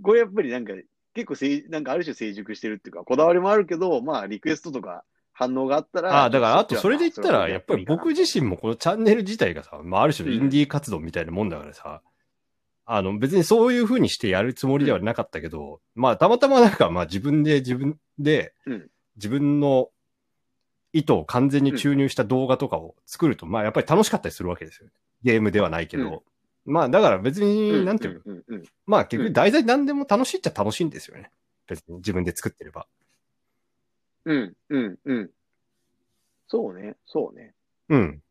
[0.03, 0.73] これやっぱりなんか、
[1.13, 12.01] 結構せい、なんかある種成熟してるっていうか、こだわりもあるけど、まあ、リクエストとか反応があったら、ああ、だから、あとそれで言ったら、まあやっぱり僕自身もこのチャンネル自体がさ、まあ、ある種のインディー活動みたいなもんだからさ、
[12.87, 19.91] あの、別にそういう風にしてやるつもりではなかったけど、まあ、たまたまなんか、まあ、自分で自分でうん、自分の
[20.93, 24.89] 意図を完全に注入した動画とかを作ると、まあ、やっぱり楽しかったりするわけですよ。
[25.23, 26.23] ゲームではないけど。
[26.65, 31.31] まあ、だから別に、なんていうの、うんうんうんまあ、結局題材何でも楽しいっちゃ楽しいんですよね。
[31.67, 32.87] 別に自分で作ってれば。
[34.25, 35.31] うん、うん、うん。
[36.49, 37.55] そうね、そうね。
[37.89, 38.23] うん。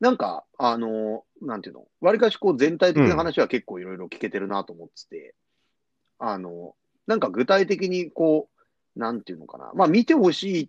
[0.00, 5.34] なんか、あの、なんていうの、わりかしこう全体的な話は結構いろいろ聞けてるなと思ってて、
[6.18, 6.74] あの、
[7.06, 8.48] なんか具体的にこ
[8.96, 10.68] う、なんていうのかな、まあ見てほしいっ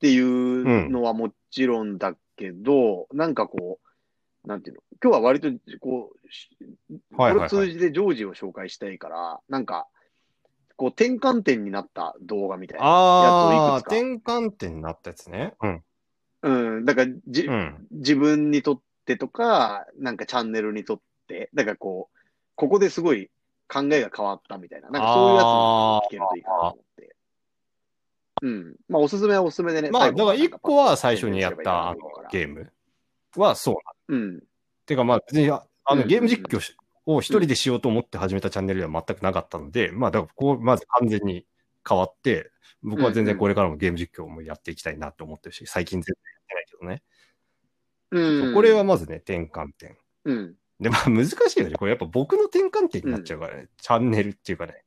[0.00, 5.48] ていうのはもちろんだけど、なんかこう、なんていうの、今日は割と
[5.80, 6.50] こう、し
[7.14, 9.86] こはいはいはいれを通じてジョージを紹介したいから、なんか、
[10.76, 13.96] こう転換点になった動画みたいなやつをああ、いくつか。
[13.96, 15.54] 転換点になったやつね。
[15.62, 15.82] うん。
[16.42, 17.86] うん、だからじ、うん。
[17.92, 22.18] 自分にとってとか、なんかチャンネルにとって、だからこう、
[22.54, 23.30] ここですごい
[23.68, 27.16] 考えが変わったみたいな、なんかそういうやつも聞けるといいかなと思って。
[28.42, 28.76] うん。
[28.88, 29.90] まあ、おすすめはおすすめでね。
[29.90, 31.94] まあ、だから一個は最初にやった
[32.30, 32.72] ゲーム
[33.36, 33.74] はそう
[34.10, 34.22] なの。
[34.22, 34.42] うん。
[34.84, 41.46] てかまあ別にああのうんゲーム実況しを一人でしようと思って始めたチャンネルでは全くなかったので、まあだからこう、まず完全に
[41.88, 42.50] 変わって、
[42.82, 47.02] 僕は全然これからもゲーム実況もやっていきたいなと思ってるし、最近全然やってないけどね。
[48.12, 48.54] うん。
[48.54, 49.96] これはまずね、転換点。
[50.24, 50.54] うん。
[50.78, 51.74] で、まあ難しいよね。
[51.74, 53.68] これやっぱ僕の転換点になっちゃうからね。
[53.80, 54.84] チャンネルっていうかね。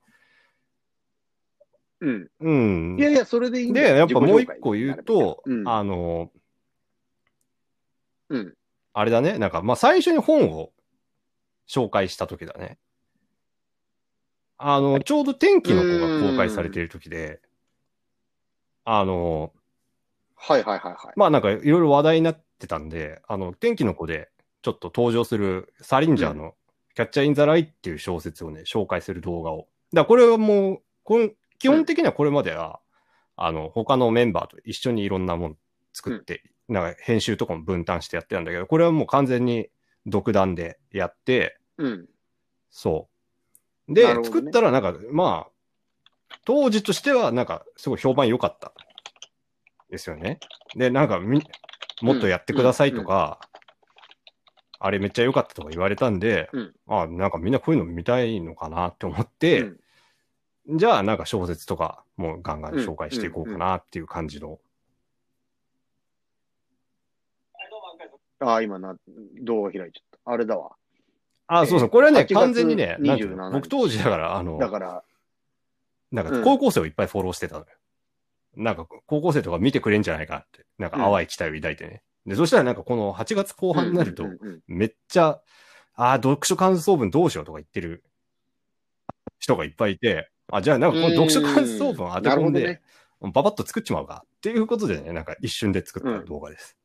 [2.02, 2.28] うん。
[2.40, 3.00] うん。
[3.00, 5.68] いやいや、それでいいんだで、よやっぱもう一個言うと、うん。
[5.68, 6.32] あの、
[8.30, 8.54] うん。
[8.94, 9.40] あれだね。
[9.40, 10.72] なんか、まあ最初に本を
[11.68, 12.78] 紹介した時だね。
[14.58, 17.42] あの、ちょうど天気の子が公開されている時で、
[18.84, 19.52] あの、
[20.48, 21.14] はいはいはいはい。
[21.16, 24.30] まあなんかいろいろ話題になってたんで、あの、天気の子で
[24.62, 26.54] ちょっと登場するサリンジャーの
[26.94, 29.68] キャッチャー・イン・ザ・ライっていう小説をね、紹介する動画を。
[29.92, 32.80] だからこれはもう、こん基本的にはこれまでは、
[33.36, 35.58] あの、他のメンバーと一緒にいろんなもん
[35.94, 39.70] 作って、なんか編集とかも分担してやってたんだけど、これはもう完全に
[40.06, 42.10] 独断でやって、うん。
[42.70, 43.10] そ
[43.90, 43.94] う。
[43.94, 48.74] で、なるほどね作ったらなんか、まあ、当時としてはなんかすごい評判良かった。
[49.90, 50.40] ですよね。
[50.76, 51.42] で、なんかみ、
[52.02, 53.40] もっとやってくださいとか、
[54.80, 59.80] あれめっちゃ良かったとか言われたんで、うんあなんかみんなこういうの見たいのかなって思って、うん
[60.68, 64.60] じゃあなんか小説とかもうガンガン紹介していこうかなっていう感じの。
[68.40, 68.96] ああ、今な、
[69.42, 70.32] 動画開いちゃった。
[70.32, 70.72] あれだわ。
[71.48, 75.04] あ、そうそう、これはね、8月完全にね、なんていうの27僕当時だから、あの、だから、
[76.12, 77.68] なんかうん高校生をいっぱいフォローしてたのよ。
[78.58, 82.04] なんか高校生とか見てくれんじゃないかって、なんか淡い期待を抱いてね。
[82.26, 85.40] で、そしたらなんかこの8月後半になるとうん、うんうんめっちゃ、
[85.96, 88.04] ああ、読書感想文どうしようとか言ってる
[89.40, 92.82] 人がいっぱいいて、あ、じゃあなんかこの読書感想文当て込んで。
[93.22, 96.78] ババッと作っちまうかっていうことでね、なんか一瞬で作った動画です。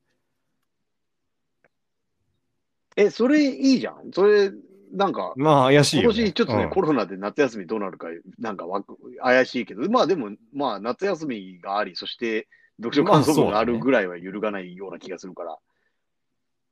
[2.96, 4.10] え、それいいじゃん。
[4.12, 4.50] それ、
[4.92, 6.14] なんか、まあ怪しいよ、ね。
[6.16, 6.70] 今年ちょっとね、うん。
[6.70, 12.48] コロナで夏休みどうなるか、なんかわく怪しいけど、まあでも、まあ夏休みがあり、そして
[12.78, 15.58] 読書感想文があるぐらいは揺るがないような気がするから、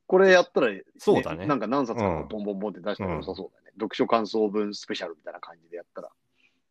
[0.07, 1.47] これやったら、そうだね。
[1.47, 2.29] なんか何冊かうん。
[2.29, 3.73] ボンボンボンって出したら良さそうだね。
[3.75, 6.09] 読書感想文スペシャルみたいな感じでやったら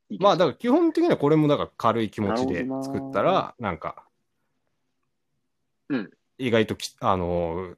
[0.09, 0.45] いい気まあだ。
[0.45, 4.03] から基本的にはこれもなんか軽い気持ちで作ったら、なんか、
[5.89, 6.09] うん。
[6.39, 7.75] 意外とき、あのー、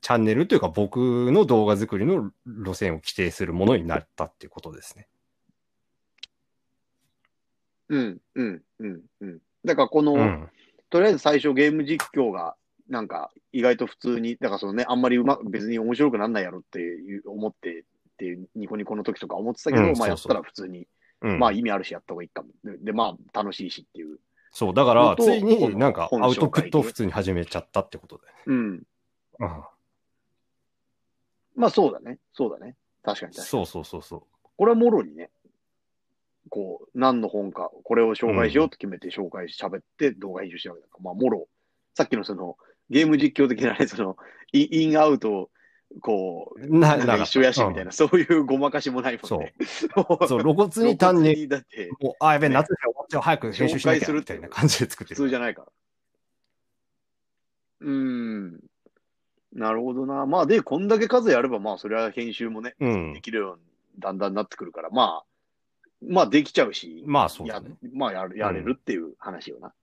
[0.00, 5.06] チャンネルというか僕の動画作りの路線を規定するものになったっていうことですね。
[7.88, 9.38] うん、うん、うん、うん。
[9.64, 10.48] だからこの、うん。
[10.90, 12.56] とりあえず最初ゲーム実況が、
[12.88, 17.82] なんか意外と普通に、だからそのね、あんまりうま、別に面白くなんないやろっていう思って、っ
[18.18, 20.86] ていうニコニコの時とか思ってたけど、うんまあやったら普通に、
[21.22, 22.48] うん、まあ意味あるしやった方がいいかも。
[22.64, 24.18] で、でまあ楽しいしっていう。
[24.52, 28.24] そう、だから、ついになんか本アウトプットを普通に始めちゃったってことで。
[28.46, 28.82] うん。
[29.40, 29.64] うん。
[31.56, 32.18] まあそうだね。
[32.32, 32.76] そうだね。
[33.02, 33.48] 確かに確かに。
[33.48, 34.22] そうそうそうそう。
[34.56, 35.30] これはもろにね、
[36.48, 41.48] こう、何の本か、これを紹介しようと決めて紹介し、喋って動画編集してるわけだから、まあもろ、
[41.94, 42.56] さっきのその、
[42.90, 44.16] ゲーム実況的なね、その、
[44.52, 45.50] イインアウト、
[46.00, 49.54] こう、ななんか一緒やしみたいな、そういうごまかしもないもんね。
[49.64, 55.16] そう そう、露骨に単に、だって、もう、あ、やべえ、ね夏で終わっちゃう、早く編集しなきゃ紹介するってみたいな感じで作ってる。
[55.16, 55.68] 普通じゃないから。
[57.80, 58.60] うーん。
[59.60, 60.24] なるほどな。
[60.24, 63.62] まあ、で、こんだけ数やれば、まあ、それは編集もね、うんできるように
[63.98, 65.24] だんだんなってくるから、まあ、
[66.02, 67.76] まあ、できちゃうし、まあそうだね。
[67.82, 69.74] やまあやる、やれるっていう話よな。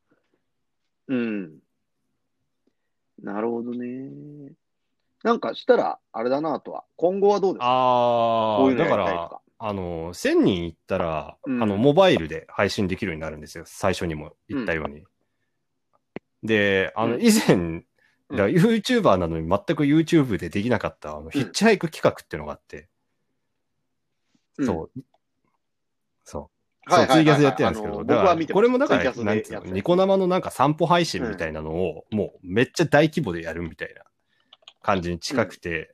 [1.10, 1.60] うん。
[3.22, 4.54] なるほどね。
[5.24, 7.66] なんかしたら、あれだなとは、今後はどうですか？
[7.68, 9.42] ああ、こういうのだから。
[9.60, 13.64] あの、1000人行ったら、うんあの、モバイルで配信できるようになるんですよ。
[13.68, 15.04] 最初にも言ったように。
[16.44, 17.84] で、あの、うん以前、
[18.30, 22.90] だから YouTuber なのに全く YouTube でできなかった、あの、ヒッチハイク企画っていうのがあって、
[24.58, 24.66] うん。
[24.66, 25.00] そう。
[26.24, 26.52] そ
[26.88, 26.94] う。
[26.94, 27.16] はいはいはいはい。
[27.16, 34.04] そうツイキャスでやってるんですけど、だからこれもだから、なんつうの、ニコ生のなんか散歩配信みたいなのを、もうめっちゃ大規模でやるみたいな
[34.82, 35.94] 感じに近くて、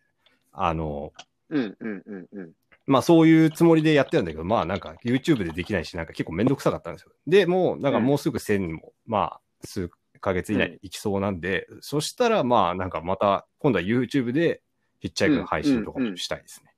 [0.52, 1.14] あの、
[1.50, 2.52] うんうんうんうん。
[2.86, 7.12] まあそういうつもりでやってたんだけど、まあなんか YouTube でできないし、なんか結構めんどくさかったんですよ。
[7.28, 9.90] で、もうなんかもうすぐ1000も、まあ数
[10.24, 14.62] ヶ月以内に行きそうなんで、そしたらまあなんかまた今度は YouTube で
[15.00, 16.74] ヒッチハイクの配信とかもしたいですね。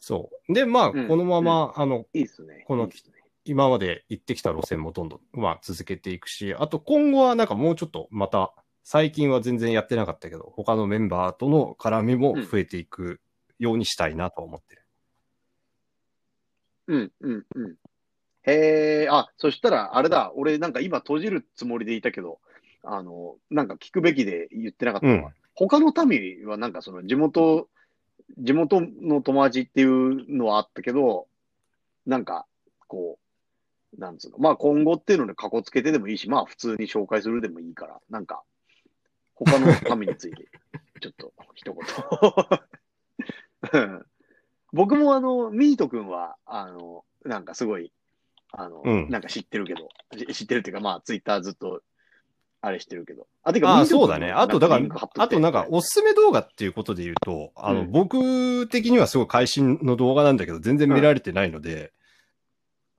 [0.00, 0.54] そう。
[0.54, 2.64] で、まあうんこのまま、あの、いいっすね。
[2.66, 2.94] このいいね
[3.44, 13.20] 今まで行ってきた路線もどんどん、まあ、続けていくし、あと今後はなんかもうちょっとまた、最近は全然やってなかったけど、他のメンバーとの絡みも増えていく
[13.58, 14.82] ようにしたいなとは思ってる。
[16.88, 17.76] うんうんうん。
[18.42, 22.38] へえ、あ、そしたら、あれだ、俺なんか今閉じるつもりでいたけど、
[22.82, 27.68] あの、なんか聞くべきで言ってなかったのは、うん他の民はなんかその地元、
[28.38, 31.26] 地元の友達っていうのはあったけど、
[32.06, 32.46] なんか、
[32.88, 33.18] こ
[33.94, 38.42] う、なんつうの、まあ今後っていうので過去つけてでもいいし、まあ普通に紹介するでもいいから、なんか、
[39.34, 40.48] 他の民について、
[41.02, 41.82] ちょっと一言。
[43.72, 44.06] うん
[44.72, 47.92] 僕もあの、ミート君は、あの、なんかすごい、
[48.52, 49.08] あの、うん。
[49.08, 51.82] なんか知ってるけど、し知ってるっていうか、まあツイッターずっと、
[52.62, 53.26] あれしてるけど。
[53.42, 54.32] あ、てか、そうだね。
[54.32, 57.90] あと、だからリンク貼っ、といてあとなんか、おすすめ動画っていうことで言うと、あの、うん。
[57.90, 61.92] 僕的にはすごい会心の動画なんだけど、全然見られてないので、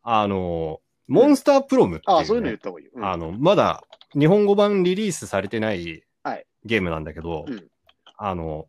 [0.02, 2.86] あの、モンスタープロムっていう、ねああ、そういうの言った方がいい。
[2.88, 2.91] よ。
[2.95, 3.06] うん。
[3.06, 3.84] あの、まだ
[4.18, 6.45] 日本語版リリースされてないはい。
[6.66, 7.68] ゲームなんだけど、うん。
[8.18, 8.68] あの、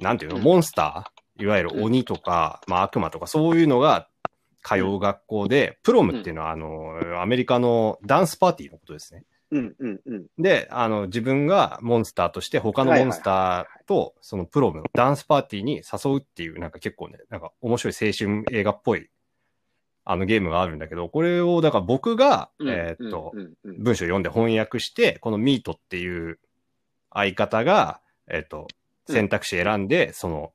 [0.00, 0.42] なんていうの、うん。
[0.42, 1.42] モンスター？
[1.42, 4.08] いわゆる鬼とか、まあ悪魔とかそういうのが
[4.64, 9.24] 通う学校で、プロムっていうのは、あの、アメリカのダンスパーティーのことですね。
[9.50, 10.26] うんうんうん。
[10.38, 19.10] で、あの、自分がモンスターとして他のモンスターとそのプロムのダンスパーティーに誘うっていう、なんか結構ね、なんか面白い青春映画っぽい、
[20.06, 23.32] あのゲームがあるんだけど、これを、だから僕が、うんえーっと、
[23.64, 26.38] 文章読んで翻訳して、このミートっていう
[27.12, 28.66] 相方が、えっ、と、
[29.06, 30.52] 選択肢選んで、その、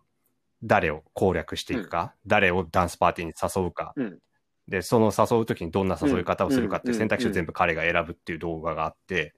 [0.64, 4.20] 誰を攻略していくか、誰をダンスパーティーに誘うか、うん。
[4.68, 7.00] で、その誘うときにどんな誘い方をするかっていううん。
[7.00, 9.34] 選択肢を全部彼が選ぶっていう動画があって、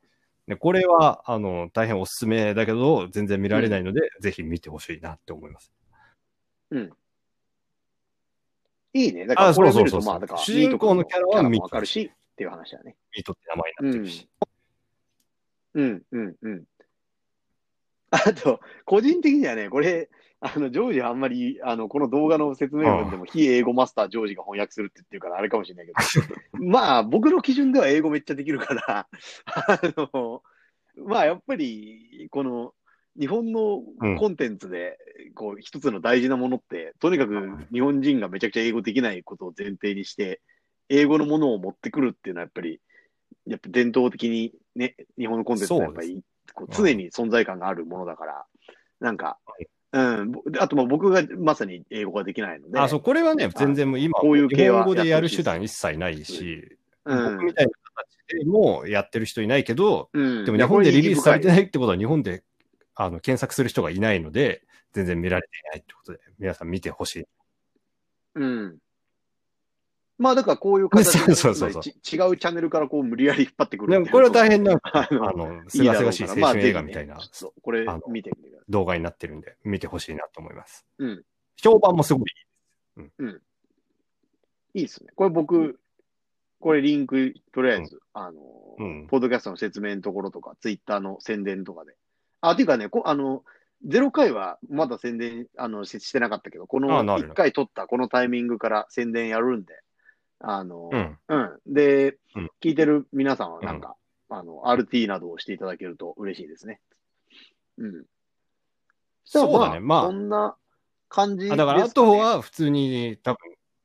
[0.47, 5.71] で、これは、あの、大変おすすめだけど、全然見られないので、ぜひ見てほしいなって思います。
[8.93, 9.25] いいね。
[9.25, 12.95] だからあこれそうそうそう見ると、まあ、だから、主人公のキャラはミート君のキャラもわかるし、っていう話だね。
[13.15, 14.29] ミートって名前になってるし。
[15.73, 16.63] うん、うん、うん。
[18.11, 20.09] あと、個人的にはね、これ、
[20.43, 25.97] あの、ジョージはあんまり、あの、この動画の説明文でも、非英語マスタージョージが翻訳するって言ってるから、あれかもしれないけど、
[26.65, 29.07] まあ、僕の基準では英語めっちゃできるから、
[29.45, 30.41] あの、
[30.97, 32.73] まあ、やっぱり、この、
[33.19, 33.83] 日本の
[34.17, 34.97] コンテンツで、
[35.35, 40.41] こう、一つの大事なものって、とにかく日本人がめちゃくちゃ英語できないことを前提にして、
[40.89, 42.81] 英語のものを持ってくるっていうのはやっぱり、
[43.45, 46.23] やっぱ伝統的にね、日本のコンテンツはやっぱり、
[46.53, 48.45] こう常に存在感があるものだから、
[48.99, 49.37] なんか、
[49.93, 57.71] うん、ぼあとまあ僕がまさに英語ができないので、あ、そう、これはね、全然もう今、こういう系は日本語でやる手段一切ないし、うん僕みたいな
[58.29, 61.49] 形でもやってる人いないけど、うん、でも日本でリリースされてい。
[61.49, 62.43] ないってことは日本で
[62.95, 64.63] あの検索する人がいないので、
[64.93, 67.25] 全然見られていないってことで、皆さん見てほしい。
[68.35, 68.77] うん。
[70.21, 74.05] まあだからこういう形で、そうそうそうち違うチャンネルからこう無理やり引っ張ってくるでも。
[74.05, 80.85] これは大変な、あのあの、いすがすがしい青春映画みたいなまあねそうこれ見てみてくださ動画になってるんで、見てほしいなと思います。
[80.99, 81.23] うん。
[81.57, 82.23] 評判もすごい。
[82.97, 83.03] い。
[84.75, 85.09] いいですね。
[85.15, 85.79] これ僕、
[86.59, 88.41] これリンク、とりあえず、あの、
[88.77, 89.07] うん。
[89.07, 91.95] ポッドキャストの説明のところとか、ツイッターの宣伝とかで。
[92.41, 93.43] あ、ていうかね、こあの、
[93.87, 99.81] 0回はまだ宣伝あのししてなかったけど、このあなる1回撮ったこのタイミングから宣伝やるんで、
[100.43, 101.17] あの、うん。
[101.27, 101.35] う
[101.69, 101.73] ん。
[101.73, 103.95] で、うん聞いてる皆さんはなんか、
[104.29, 106.79] あの、RT などをしていただけると嬉しいですね。
[107.79, 108.05] うん。
[109.25, 109.79] そうだね。
[109.79, 110.55] まあそ、んな
[111.09, 113.37] 感じですあだからあとは普通に多分、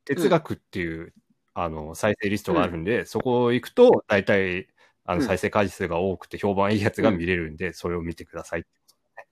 [0.05, 1.15] 哲学っていう、
[1.55, 4.69] あの、再生リストがあるんで、そこ行くと、大体、
[5.05, 9.29] あの、うん再生回数が多くて評判いいやつが見れるんで、それを見てくださいってことだね。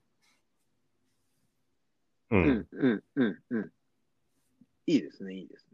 [2.30, 2.36] う。
[2.36, 3.72] うんん、うん、うん、うん。
[4.86, 5.66] いいですね、いいです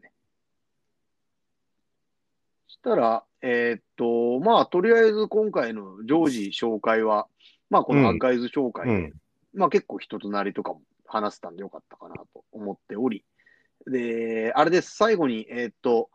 [2.81, 7.27] したら、えーっと、まあ、とりあえず今回の常時紹介は、
[7.69, 9.13] まあ、このアーカイズ紹介で、うん。
[9.53, 13.23] まあ結構人となりとかも話せたんでよかったかなと思っており。
[13.85, 14.95] で、あれです。
[14.95, 16.09] 最後に、えーっと、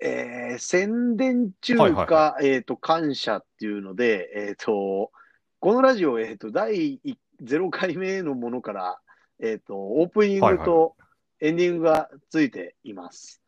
[0.00, 5.12] えー宣伝中か、はいえーっと、感謝っていうので、えーっと、
[5.60, 7.00] このラジオ、えーっと、第
[7.42, 8.98] 0回目のものから、
[9.40, 10.96] えーっと、オープニンはいグと
[11.40, 13.42] エンディングがついています。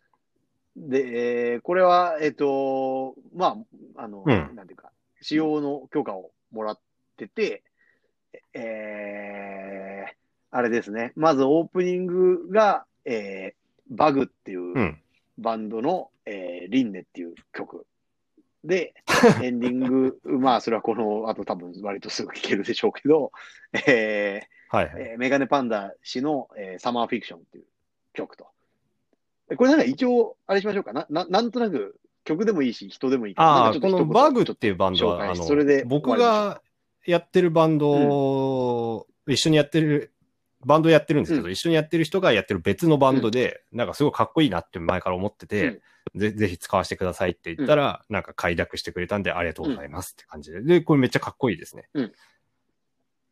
[0.88, 3.58] で、えーこれは、えーっと、ま
[3.96, 6.80] あ、あの、うんなんていうか、使用の許可をもらっ
[7.16, 7.62] てて、
[8.54, 10.14] えー、
[10.50, 11.12] あれですね。
[11.16, 14.98] まずオープニングが、えー、バグっていううん
[15.38, 17.86] バンドの、えー、リンネっていう曲。
[18.62, 18.94] で、
[19.42, 23.32] エンディング、まあ、それはこの後多分割とすぐ聴けるでしょうけど、
[23.72, 24.94] えはいはい。
[24.94, 27.64] ーえーメガネパンダ氏の、えーサマーフィクションっていう
[28.12, 28.48] 曲と。
[29.57, 30.92] これなんか一応、あれしましょうか？
[30.92, 31.07] な。
[31.11, 33.34] ななんとなく曲でもいいし、人でもいい。
[33.36, 36.62] ああ、このバグっていうバンドは、あのしそれで、僕が
[37.07, 40.12] やってるバンド、一緒にやってる、
[40.64, 45.80] バンドやってるんですけど、うん一緒にやってる人がやってる別のバンドで、なんかすごいかっこいいなって前から思ってて、
[46.14, 50.62] ぜぜひ使わせてくださいって言ったら、なんか快諾してくれたんで、ありがとうございますって感じで。
[50.62, 51.88] で、これめっちゃかっこいいですね。
[51.94, 52.12] うん。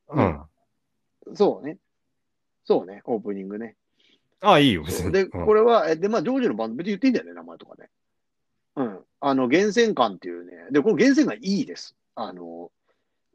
[0.08, 0.40] うん。
[1.34, 1.78] そうね。
[2.64, 3.76] そうね、オープニングね。
[4.40, 5.12] ああ、いいよ、別に。
[5.12, 7.88] で、うんこれは、えで、まあ、ジョージのバンド、別に言っていいんだよね、名前とかね。
[8.76, 9.00] うん。
[9.20, 11.96] あの、源泉館っていうね、で、この源泉館いいです。
[12.14, 12.70] あの、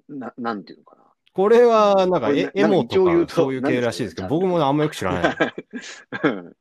[0.07, 1.03] な、なんていうのかな。
[1.33, 5.35] これは、なんか、エエモとかそういう系らしいですけど、僕もあんまよく知らない。
[6.23, 6.55] うん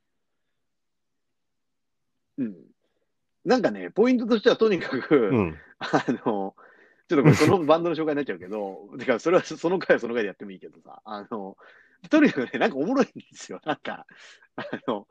[2.37, 2.55] うん。
[3.45, 5.57] なんかね、ポイントとしてはとにかく、うん。
[5.79, 6.55] あの、
[7.07, 11.57] ちょっとこれそのバンドの紹介になっちゃうけど、 てか、それはその回はその回でやってもいいけどさ、あの、
[12.09, 13.61] とにかくね、なんかおもろいんですよ。
[13.65, 14.05] なんか、
[14.55, 15.07] あの、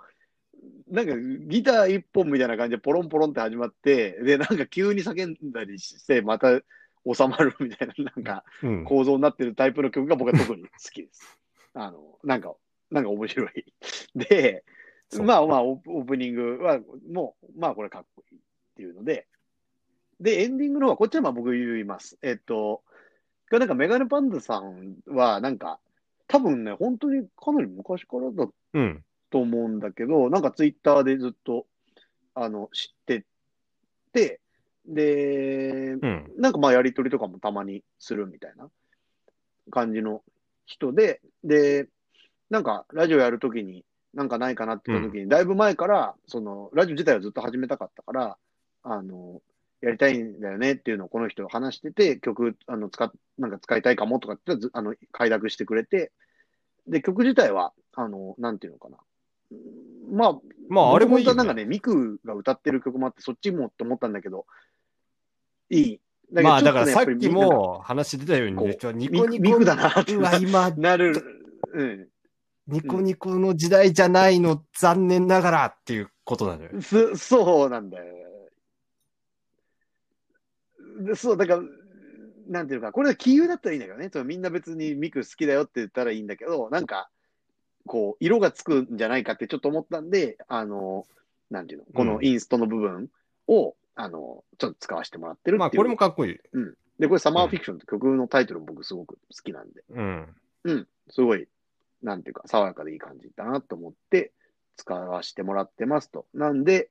[0.89, 6.61] なんかギター一本みたいな感じでポロンポロンって始まって、で、なんか急に叫んだりして、また
[7.05, 8.85] 収まるみたいな、 なんかうん。
[8.85, 11.39] 構造になってるタイプの曲が僕は特に好きです。
[11.75, 12.55] あの、なんか、
[12.91, 13.65] なんか面白い。
[14.15, 14.65] で、
[15.19, 16.81] まあまあ、オープニングは、
[17.11, 18.41] もう、まあこれかっこいいっ
[18.77, 19.27] ていうので、
[20.21, 22.19] で、エンディングの方は、こっちはまあ僕言います。
[22.23, 22.83] えっと、
[23.51, 25.81] なんかメガネパンダさんは、なんか、
[26.29, 29.05] 多分ね、本当にかなり昔からだうん。
[29.31, 31.67] と思うんだけど、なんかツイッターでずっと、
[32.35, 33.25] あの、知って
[34.13, 34.41] て、
[34.87, 36.33] で、うん。
[36.39, 38.69] なんかまあやりとりとかもたまにするみたいな
[39.71, 40.23] 感じの
[40.67, 41.89] 人で、で、
[42.51, 48.37] なんかラジオやるときになんかないかなって言ったときに、だいぶ前から、その、ラジオ自体はずっと始めたかったから、
[48.83, 49.41] あの、
[49.83, 56.13] やりたいんだよねっていうのをこの人話してて、曲、あの、使っ、なんか使いたいかもとかってず、あの、快諾してくれて、
[56.87, 58.99] で、曲自体は、あの、なんていうのかな。
[59.51, 61.37] うんまあ、まあ、あれもいいよ、ね。
[61.37, 64.47] 僕本当はなんかね、ミクが歌ってる曲もあって、そっちもって思ったんだけど、
[65.71, 66.01] いい。
[66.31, 68.57] まあ、だからさっきも話出たように
[68.95, 69.43] ニミコニコ。
[69.43, 71.15] ミクだなって今、なる。
[71.75, 72.09] うん。
[72.67, 76.71] ニコニコの時代じゃないの、残念ながらっていうことなのよ。
[76.81, 78.05] そそうなんだよ。
[81.01, 81.63] でそう、だから、
[82.49, 84.25] なんていうのか、これは杞憂だったらいいんだけどね。
[84.25, 87.09] みんな別にミク好きだよって言ったらいいんだけど、なんか、
[87.87, 91.07] こう、色がつくんじゃないかってちょっと思ったんで、あの、
[91.51, 93.11] なんていうの、このインストの部分
[93.49, 95.81] を、あの、ちょっと使わせてもらってるまあ、っていう。
[95.81, 96.39] これもかっこいい。
[96.99, 100.37] で、これサマーフィクションって曲のタイトル僕すごく好きなんで、うん。
[100.65, 101.49] うん、すごい、
[102.03, 104.33] なんていうか、爽やかでいい感じだなと思って
[104.77, 106.27] 使わせてもらってますと。
[106.33, 106.91] なんで、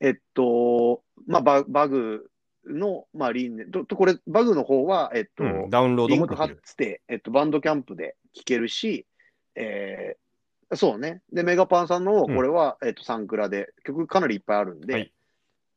[0.00, 2.30] えっと、まあ、ババグ
[2.68, 6.50] の、まあ、理念と、とこれ、バグの方は、えっと、うん、ダウンロードリンク貼っ。
[6.76, 9.06] て、えっと、バンドキャンプで聴けるし、
[9.54, 11.22] えー、そうね。
[11.32, 15.12] で、メガパンさんの、これは、えっと、サンクラで、曲かなりいっぱいあるんで、はい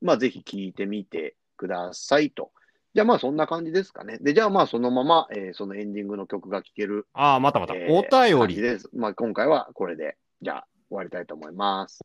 [0.01, 2.51] まあ、ぜひ聴いてみてくださいと。
[2.93, 4.17] じゃあ、まあ、そんな感じですかね。
[4.19, 7.75] で、じゃあ、まあ、そのまま、えーそのエンディングの曲が聴ける、ああ、またまた。
[7.75, 8.61] えーお便り。
[8.61, 8.89] です。
[8.93, 12.01] まあ、今回はこれで、じゃあ、終わりたいと思います。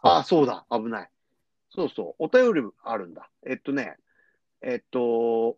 [0.00, 1.10] あ、そうだ、危ない。
[1.70, 3.30] そうそう、お便りあるんだ。
[3.46, 3.96] えっとね、
[4.62, 5.56] えっと、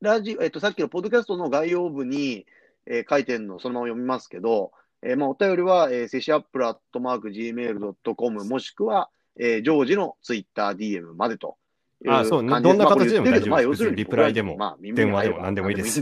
[0.00, 2.46] ラジオ、えっと、さっきのポッドキャストの概要部に、
[2.86, 11.56] えー書いてるのをそのまま読みますけど、えーまあ、お便りは、えー、セシアップルアットマーク Gmail.com もしくは、えー、ジョージのツイッター DM までと
[12.04, 16.00] いうあそうどんな形でもまあこれ言ってるけどまあ、大丈夫要するに、リプライでもまあ、電話でも何でもいいです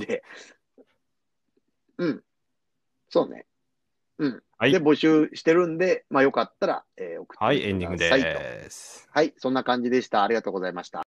[1.98, 2.22] うん。
[3.09, 3.46] そうね。
[4.18, 4.42] うん。
[4.59, 9.09] はいで、募集してるんで、まあ、よかったら、えー送ってはい、くださいとエンディングです。
[9.11, 10.22] はい、そんな感じでした。
[10.22, 11.05] ありがとうございました。